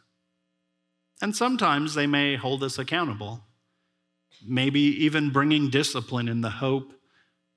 And 1.21 1.35
sometimes 1.35 1.93
they 1.93 2.07
may 2.07 2.35
hold 2.35 2.63
us 2.63 2.79
accountable, 2.79 3.43
maybe 4.45 4.79
even 4.79 5.31
bringing 5.31 5.69
discipline 5.69 6.27
in 6.27 6.41
the 6.41 6.49
hope 6.49 6.93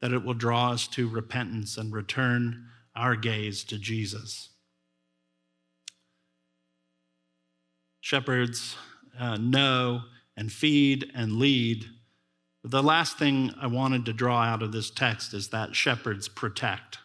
that 0.01 0.13
it 0.13 0.25
will 0.25 0.35
draw 0.35 0.73
us 0.73 0.87
to 0.89 1.09
repentance 1.09 1.77
and 1.77 1.93
return 1.93 2.67
our 2.95 3.17
gaze 3.17 3.65
to 3.65 3.79
Jesus. 3.79 4.51
Shepherds 8.11 8.75
uh, 9.21 9.37
know 9.37 10.03
and 10.37 10.51
feed 10.51 11.13
and 11.15 11.35
lead. 11.35 11.87
The 12.65 12.83
last 12.83 13.19
thing 13.21 13.53
I 13.63 13.69
wanted 13.69 14.05
to 14.07 14.13
draw 14.13 14.43
out 14.43 14.65
of 14.65 14.73
this 14.73 14.91
text 14.91 15.33
is 15.33 15.51
that 15.51 15.77
shepherds 15.77 16.27
protect. 16.27 16.99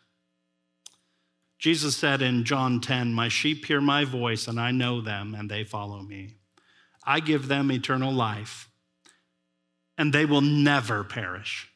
Jesus 1.59 1.95
said 1.95 2.23
in 2.23 2.43
John 2.43 2.81
10, 2.81 3.13
My 3.13 3.27
sheep 3.27 3.65
hear 3.65 3.79
my 3.81 4.03
voice, 4.03 4.47
and 4.47 4.59
I 4.59 4.71
know 4.71 4.99
them, 4.99 5.35
and 5.35 5.47
they 5.47 5.63
follow 5.63 6.01
me. 6.01 6.37
I 7.05 7.19
give 7.19 7.47
them 7.49 7.71
eternal 7.71 8.11
life, 8.11 8.67
and 9.99 10.11
they 10.11 10.25
will 10.25 10.41
never 10.41 11.03
perish, 11.03 11.69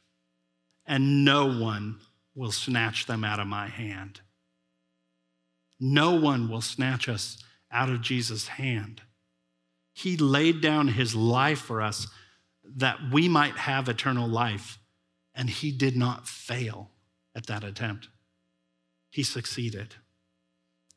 and 0.88 1.24
no 1.24 1.46
one 1.46 2.00
will 2.34 2.52
snatch 2.52 3.06
them 3.06 3.24
out 3.24 3.40
of 3.40 3.46
my 3.46 3.68
hand. 3.68 4.22
No 5.80 6.16
one 6.16 6.50
will 6.50 6.62
snatch 6.62 7.08
us 7.08 7.38
out 7.72 7.90
of 7.90 8.02
Jesus' 8.02 8.48
hand. 8.48 9.04
He 10.00 10.16
laid 10.16 10.62
down 10.62 10.88
his 10.88 11.14
life 11.14 11.60
for 11.60 11.82
us 11.82 12.08
that 12.64 13.12
we 13.12 13.28
might 13.28 13.58
have 13.58 13.89
eternal 13.89 14.30
life, 14.30 14.80
and 15.36 15.50
he 15.50 15.74
did 15.74 15.97
not 15.97 16.26
fail 16.26 16.89
at 17.36 17.47
that 17.47 17.66
attempt. 17.66 18.08
He 19.12 19.24
succeeded. 19.24 19.95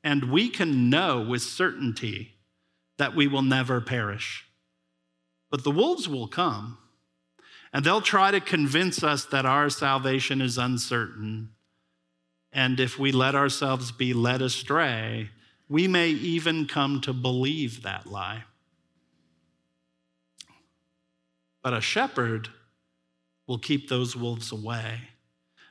And 0.05 0.31
we 0.31 0.49
can 0.49 0.89
know 0.89 1.21
with 1.21 1.43
certainty 1.43 2.35
that 2.97 3.17
we 3.17 3.27
will 3.27 3.43
never 3.43 3.81
perish. 3.81 4.45
But 5.51 5.65
the 5.65 5.73
wolves 5.73 6.09
will 6.09 6.29
come, 6.29 6.79
and 7.73 7.85
they'll 7.85 8.03
try 8.03 8.31
to 8.31 8.41
convince 8.41 9.03
us 9.03 9.25
that 9.25 9.45
our 9.45 9.69
salvation 9.69 10.41
is 10.41 10.59
uncertain. 10.59 11.51
And 12.53 12.79
if 12.79 13.01
we 13.01 13.11
let 13.11 13.35
ourselves 13.35 13.91
be 13.91 14.15
led 14.15 14.43
astray, 14.43 15.31
we 15.69 15.89
may 15.89 16.11
even 16.11 16.67
come 16.67 17.01
to 17.01 17.13
believe 17.13 17.83
that 17.83 18.07
lie. 18.07 18.45
But 21.63 21.75
a 21.75 21.81
shepherd 21.81 22.49
will 23.47 23.59
keep 23.59 23.89
those 23.89 24.17
wolves 24.17 24.53
away. 24.53 25.01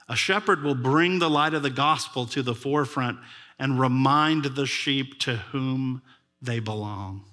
A 0.08 0.16
shepherd 0.16 0.64
will 0.64 0.76
bring 0.76 1.20
the 1.20 1.30
light 1.30 1.54
of 1.54 1.64
the 1.64 1.70
gospel 1.70 2.26
to 2.28 2.42
the 2.42 2.56
forefront 2.56 3.20
and 3.58 3.80
remind 3.80 4.46
the 4.46 4.66
sheep 4.66 5.20
to 5.20 5.36
whom 5.36 6.02
they 6.42 6.60
belong. 6.60 7.26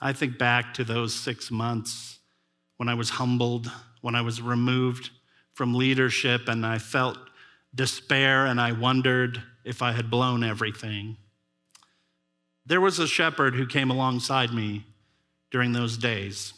I 0.00 0.12
think 0.12 0.38
back 0.38 0.74
to 0.74 0.84
those 0.84 1.14
six 1.14 1.50
months 1.50 2.18
when 2.76 2.88
I 2.88 2.94
was 2.94 3.10
humbled, 3.10 3.70
when 4.00 4.14
I 4.14 4.22
was 4.22 4.42
removed 4.42 5.10
from 5.54 5.74
leadership, 5.74 6.48
and 6.48 6.64
I 6.64 6.78
felt 6.78 7.18
despair 7.74 8.46
and 8.46 8.60
I 8.60 8.72
wondered 8.72 9.42
if 9.64 9.82
I 9.82 9.92
had 9.92 10.10
blown 10.10 10.42
everything. 10.42 11.16
There 12.66 12.80
was 12.80 12.98
a 12.98 13.06
shepherd 13.06 13.54
who 13.54 13.66
came 13.66 13.90
alongside 13.90 14.52
me 14.52 14.84
during 15.52 15.72
those 15.72 15.96
days. 15.98 16.54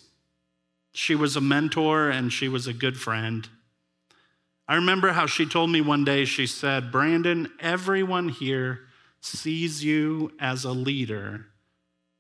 She 0.93 1.17
was 1.17 1.35
a 1.37 1.41
mentor 1.41 2.09
and 2.09 2.33
she 2.33 2.49
was 2.49 2.67
a 2.67 2.73
good 2.73 2.97
friend. 2.97 3.47
I 4.67 4.77
remember 4.77 5.13
how 5.13 5.27
she 5.27 5.45
told 5.45 5.71
me 5.71 5.83
one 5.83 6.05
day, 6.05 6.25
she 6.25 6.47
said, 6.47 6.91
Brandon, 6.91 7.51
everyone 7.61 8.31
here 8.31 8.81
sees 9.21 9.85
you 9.85 10.33
as 10.39 10.65
a 10.65 10.71
leader, 10.71 11.47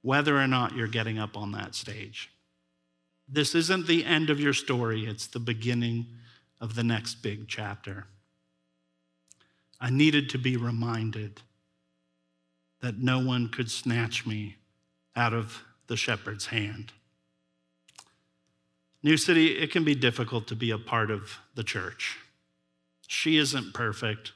whether 0.02 0.36
or 0.36 0.48
not 0.48 0.74
you're 0.74 0.88
getting 0.88 1.18
up 1.18 1.36
on 1.36 1.52
that 1.52 1.74
stage. 1.74 2.30
This 3.28 3.54
isn't 3.54 3.86
the 3.86 4.04
end 4.04 4.28
of 4.28 4.40
your 4.40 4.52
story, 4.52 5.06
it's 5.06 5.28
the 5.28 5.38
beginning 5.38 6.06
of 6.60 6.74
the 6.74 6.84
next 6.84 7.22
big 7.22 7.46
chapter. 7.48 8.06
I 9.80 9.90
needed 9.90 10.28
to 10.30 10.38
be 10.38 10.56
reminded 10.56 11.40
that 12.80 12.98
no 12.98 13.24
one 13.24 13.48
could 13.48 13.70
snatch 13.70 14.26
me 14.26 14.56
out 15.16 15.32
of 15.32 15.62
the 15.86 15.96
shepherd's 15.96 16.46
hand. 16.46 16.92
New 19.02 19.16
City, 19.16 19.58
it 19.58 19.70
can 19.70 19.84
be 19.84 19.94
difficult 19.94 20.46
to 20.48 20.56
be 20.56 20.70
a 20.70 20.78
part 20.78 21.10
of 21.10 21.38
the 21.54 21.62
church. 21.62 22.18
She 23.06 23.36
isn't 23.36 23.74
perfect. 23.74 24.32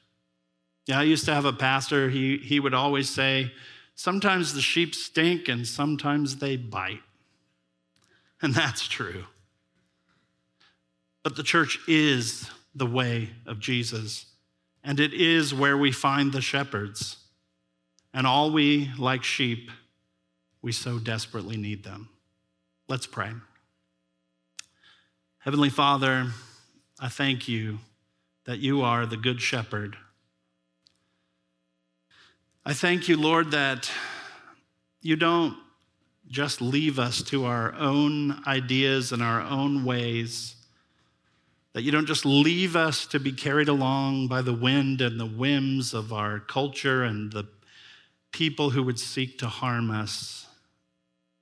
Yeah, 0.86 1.00
I 1.00 1.04
used 1.04 1.24
to 1.24 1.34
have 1.34 1.46
a 1.46 1.52
pastor, 1.52 2.10
he, 2.10 2.38
he 2.38 2.60
would 2.60 2.74
always 2.74 3.08
say, 3.08 3.52
Sometimes 3.94 4.54
the 4.54 4.60
sheep 4.60 4.94
stink 4.94 5.48
and 5.48 5.66
sometimes 5.66 6.36
they 6.36 6.56
bite. 6.56 7.00
And 8.40 8.54
that's 8.54 8.86
true. 8.86 9.24
But 11.22 11.34
the 11.34 11.42
church 11.42 11.78
is 11.88 12.48
the 12.74 12.86
way 12.86 13.30
of 13.44 13.58
Jesus, 13.58 14.26
and 14.84 15.00
it 15.00 15.12
is 15.12 15.52
where 15.52 15.76
we 15.76 15.90
find 15.90 16.32
the 16.32 16.40
shepherds. 16.40 17.16
And 18.14 18.26
all 18.26 18.50
we, 18.50 18.90
like 18.96 19.24
sheep, 19.24 19.70
we 20.62 20.72
so 20.72 20.98
desperately 20.98 21.56
need 21.56 21.84
them. 21.84 22.08
Let's 22.88 23.06
pray. 23.06 23.32
Heavenly 25.38 25.70
Father, 25.70 26.26
I 26.98 27.08
thank 27.08 27.48
you 27.48 27.78
that 28.44 28.58
you 28.58 28.82
are 28.82 29.06
the 29.06 29.16
Good 29.16 29.40
Shepherd. 29.40 29.96
I 32.66 32.74
thank 32.74 33.08
you, 33.08 33.16
Lord, 33.16 33.52
that 33.52 33.90
you 35.00 35.16
don't 35.16 35.56
just 36.26 36.60
leave 36.60 36.98
us 36.98 37.22
to 37.22 37.46
our 37.46 37.72
own 37.74 38.42
ideas 38.46 39.12
and 39.12 39.22
our 39.22 39.40
own 39.40 39.84
ways, 39.84 40.56
that 41.72 41.82
you 41.82 41.92
don't 41.92 42.06
just 42.06 42.26
leave 42.26 42.74
us 42.76 43.06
to 43.06 43.20
be 43.20 43.32
carried 43.32 43.68
along 43.68 44.26
by 44.26 44.42
the 44.42 44.52
wind 44.52 45.00
and 45.00 45.18
the 45.18 45.26
whims 45.26 45.94
of 45.94 46.12
our 46.12 46.40
culture 46.40 47.04
and 47.04 47.32
the 47.32 47.46
people 48.32 48.70
who 48.70 48.82
would 48.82 48.98
seek 48.98 49.38
to 49.38 49.46
harm 49.46 49.90
us, 49.90 50.47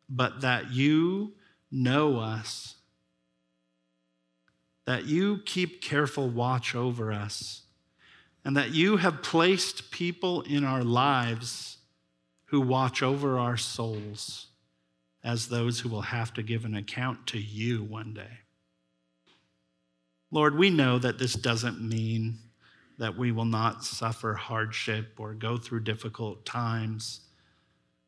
but 0.09 0.41
that 0.41 0.71
you 0.71 1.35
know 1.71 2.19
us 2.19 2.77
that 4.87 5.05
you 5.05 5.41
keep 5.45 5.83
careful 5.83 6.29
watch 6.29 6.75
over 6.75 7.13
us, 7.13 7.63
and 8.45 8.57
that 8.57 8.73
you 8.73 8.97
have 8.97 9.23
placed 9.23 9.91
people 9.91 10.43
in 10.43 10.65
our 10.65 10.85
lives 10.85 11.79
who 12.47 12.61
watch 12.61 13.03
over 13.03 13.39
our 13.39 13.57
souls 13.57 14.47
as 15.25 15.49
those 15.49 15.81
who 15.81 15.89
will 15.89 16.03
have 16.03 16.33
to 16.33 16.43
give 16.43 16.65
an 16.65 16.77
account 16.77 17.27
to 17.27 17.39
you 17.39 17.83
one 17.83 18.15
day. 18.15 18.39
Lord, 20.31 20.57
we 20.57 20.71
know 20.71 21.01
that 21.01 21.19
this 21.19 21.35
doesn't 21.35 21.81
mean 21.81 22.39
that 22.99 23.19
we 23.19 23.33
will 23.33 23.45
not 23.45 23.85
suffer 23.85 24.35
hardship 24.35 25.15
or 25.19 25.35
go 25.35 25.57
through 25.57 25.81
difficult 25.81 26.47
times. 26.47 27.23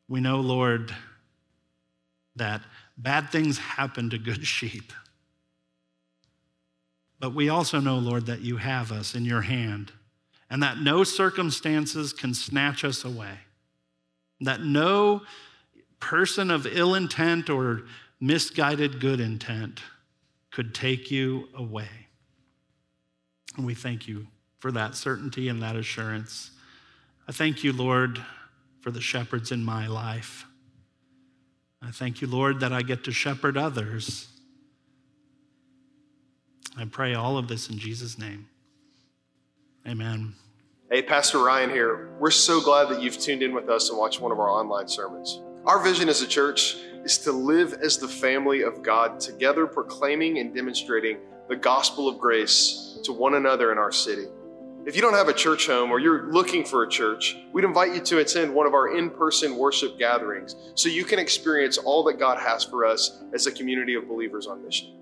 We 0.07 0.21
know, 0.21 0.39
Lord, 0.39 0.95
that 2.39 2.61
bad 2.97 3.29
things 3.29 3.57
happen 3.57 4.09
to 4.09 4.17
good 4.17 4.45
sheep. 4.47 4.91
But 7.19 7.33
we 7.35 7.49
also 7.49 7.79
know, 7.79 7.97
Lord, 7.97 8.25
that 8.27 8.41
you 8.41 8.57
have 8.57 8.91
us 8.91 9.13
in 9.13 9.25
your 9.25 9.41
hand 9.41 9.91
and 10.49 10.63
that 10.63 10.79
no 10.79 11.03
circumstances 11.03 12.13
can 12.13 12.33
snatch 12.33 12.83
us 12.83 13.03
away. 13.03 13.39
That 14.41 14.61
no 14.61 15.21
person 15.99 16.49
of 16.49 16.65
ill 16.65 16.95
intent 16.95 17.49
or 17.49 17.83
misguided 18.19 18.99
good 18.99 19.19
intent 19.19 19.81
could 20.51 20.73
take 20.73 21.11
you 21.11 21.49
away. 21.53 21.89
And 23.57 23.65
we 23.65 23.75
thank 23.75 24.07
you 24.07 24.27
for 24.59 24.71
that 24.71 24.95
certainty 24.95 25.49
and 25.49 25.61
that 25.61 25.75
assurance. 25.75 26.51
I 27.27 27.31
thank 27.31 27.63
you, 27.63 27.73
Lord, 27.73 28.23
for 28.81 28.91
the 28.91 29.01
shepherds 29.01 29.51
in 29.51 29.63
my 29.63 29.87
life. 29.87 30.45
I 31.81 31.91
thank 31.91 32.21
you, 32.21 32.27
Lord, 32.27 32.59
that 32.59 32.73
I 32.73 32.81
get 32.81 33.03
to 33.05 33.11
shepherd 33.11 33.57
others 33.57 34.29
I 36.79 36.85
pray 36.85 37.13
all 37.13 37.37
of 37.37 37.49
this 37.49 37.69
in 37.69 37.77
Jesus' 37.77 38.17
name. 38.17 38.47
Amen. 39.85 40.33
Hey, 40.89 41.01
Pastor 41.01 41.39
Ryan 41.39 41.69
here. 41.69 42.09
We're 42.19 42.31
so 42.31 42.61
glad 42.61 42.87
that 42.89 43.01
you've 43.01 43.19
tuned 43.19 43.43
in 43.43 43.53
with 43.53 43.69
us 43.69 43.89
and 43.89 43.97
watched 43.97 44.21
one 44.21 44.31
of 44.31 44.39
our 44.39 44.49
online 44.49 44.87
sermons. 44.87 45.41
Our 45.65 45.83
vision 45.83 46.07
as 46.07 46.21
a 46.21 46.27
church 46.27 46.77
is 47.03 47.17
to 47.19 47.33
live 47.33 47.73
as 47.73 47.97
the 47.97 48.07
family 48.07 48.61
of 48.61 48.81
God, 48.81 49.19
together 49.19 49.67
proclaiming 49.67 50.39
and 50.39 50.55
demonstrating 50.55 51.17
the 51.49 51.55
gospel 51.57 52.07
of 52.07 52.17
grace 52.17 52.97
to 53.03 53.11
one 53.11 53.33
another 53.33 53.73
in 53.73 53.77
our 53.77 53.91
city. 53.91 54.27
If 54.85 54.95
you 54.95 55.01
don't 55.01 55.13
have 55.13 55.27
a 55.27 55.33
church 55.33 55.67
home 55.67 55.91
or 55.91 55.99
you're 55.99 56.31
looking 56.31 56.63
for 56.63 56.83
a 56.83 56.89
church, 56.89 57.37
we'd 57.51 57.65
invite 57.65 57.93
you 57.93 57.99
to 57.99 58.19
attend 58.19 58.53
one 58.53 58.65
of 58.65 58.73
our 58.73 58.95
in 58.95 59.09
person 59.09 59.57
worship 59.57 59.99
gatherings 59.99 60.55
so 60.75 60.87
you 60.87 61.03
can 61.03 61.19
experience 61.19 61.77
all 61.77 62.03
that 62.05 62.17
God 62.17 62.39
has 62.39 62.63
for 62.63 62.85
us 62.85 63.21
as 63.33 63.45
a 63.45 63.51
community 63.51 63.95
of 63.95 64.07
believers 64.07 64.47
on 64.47 64.63
mission. 64.63 64.98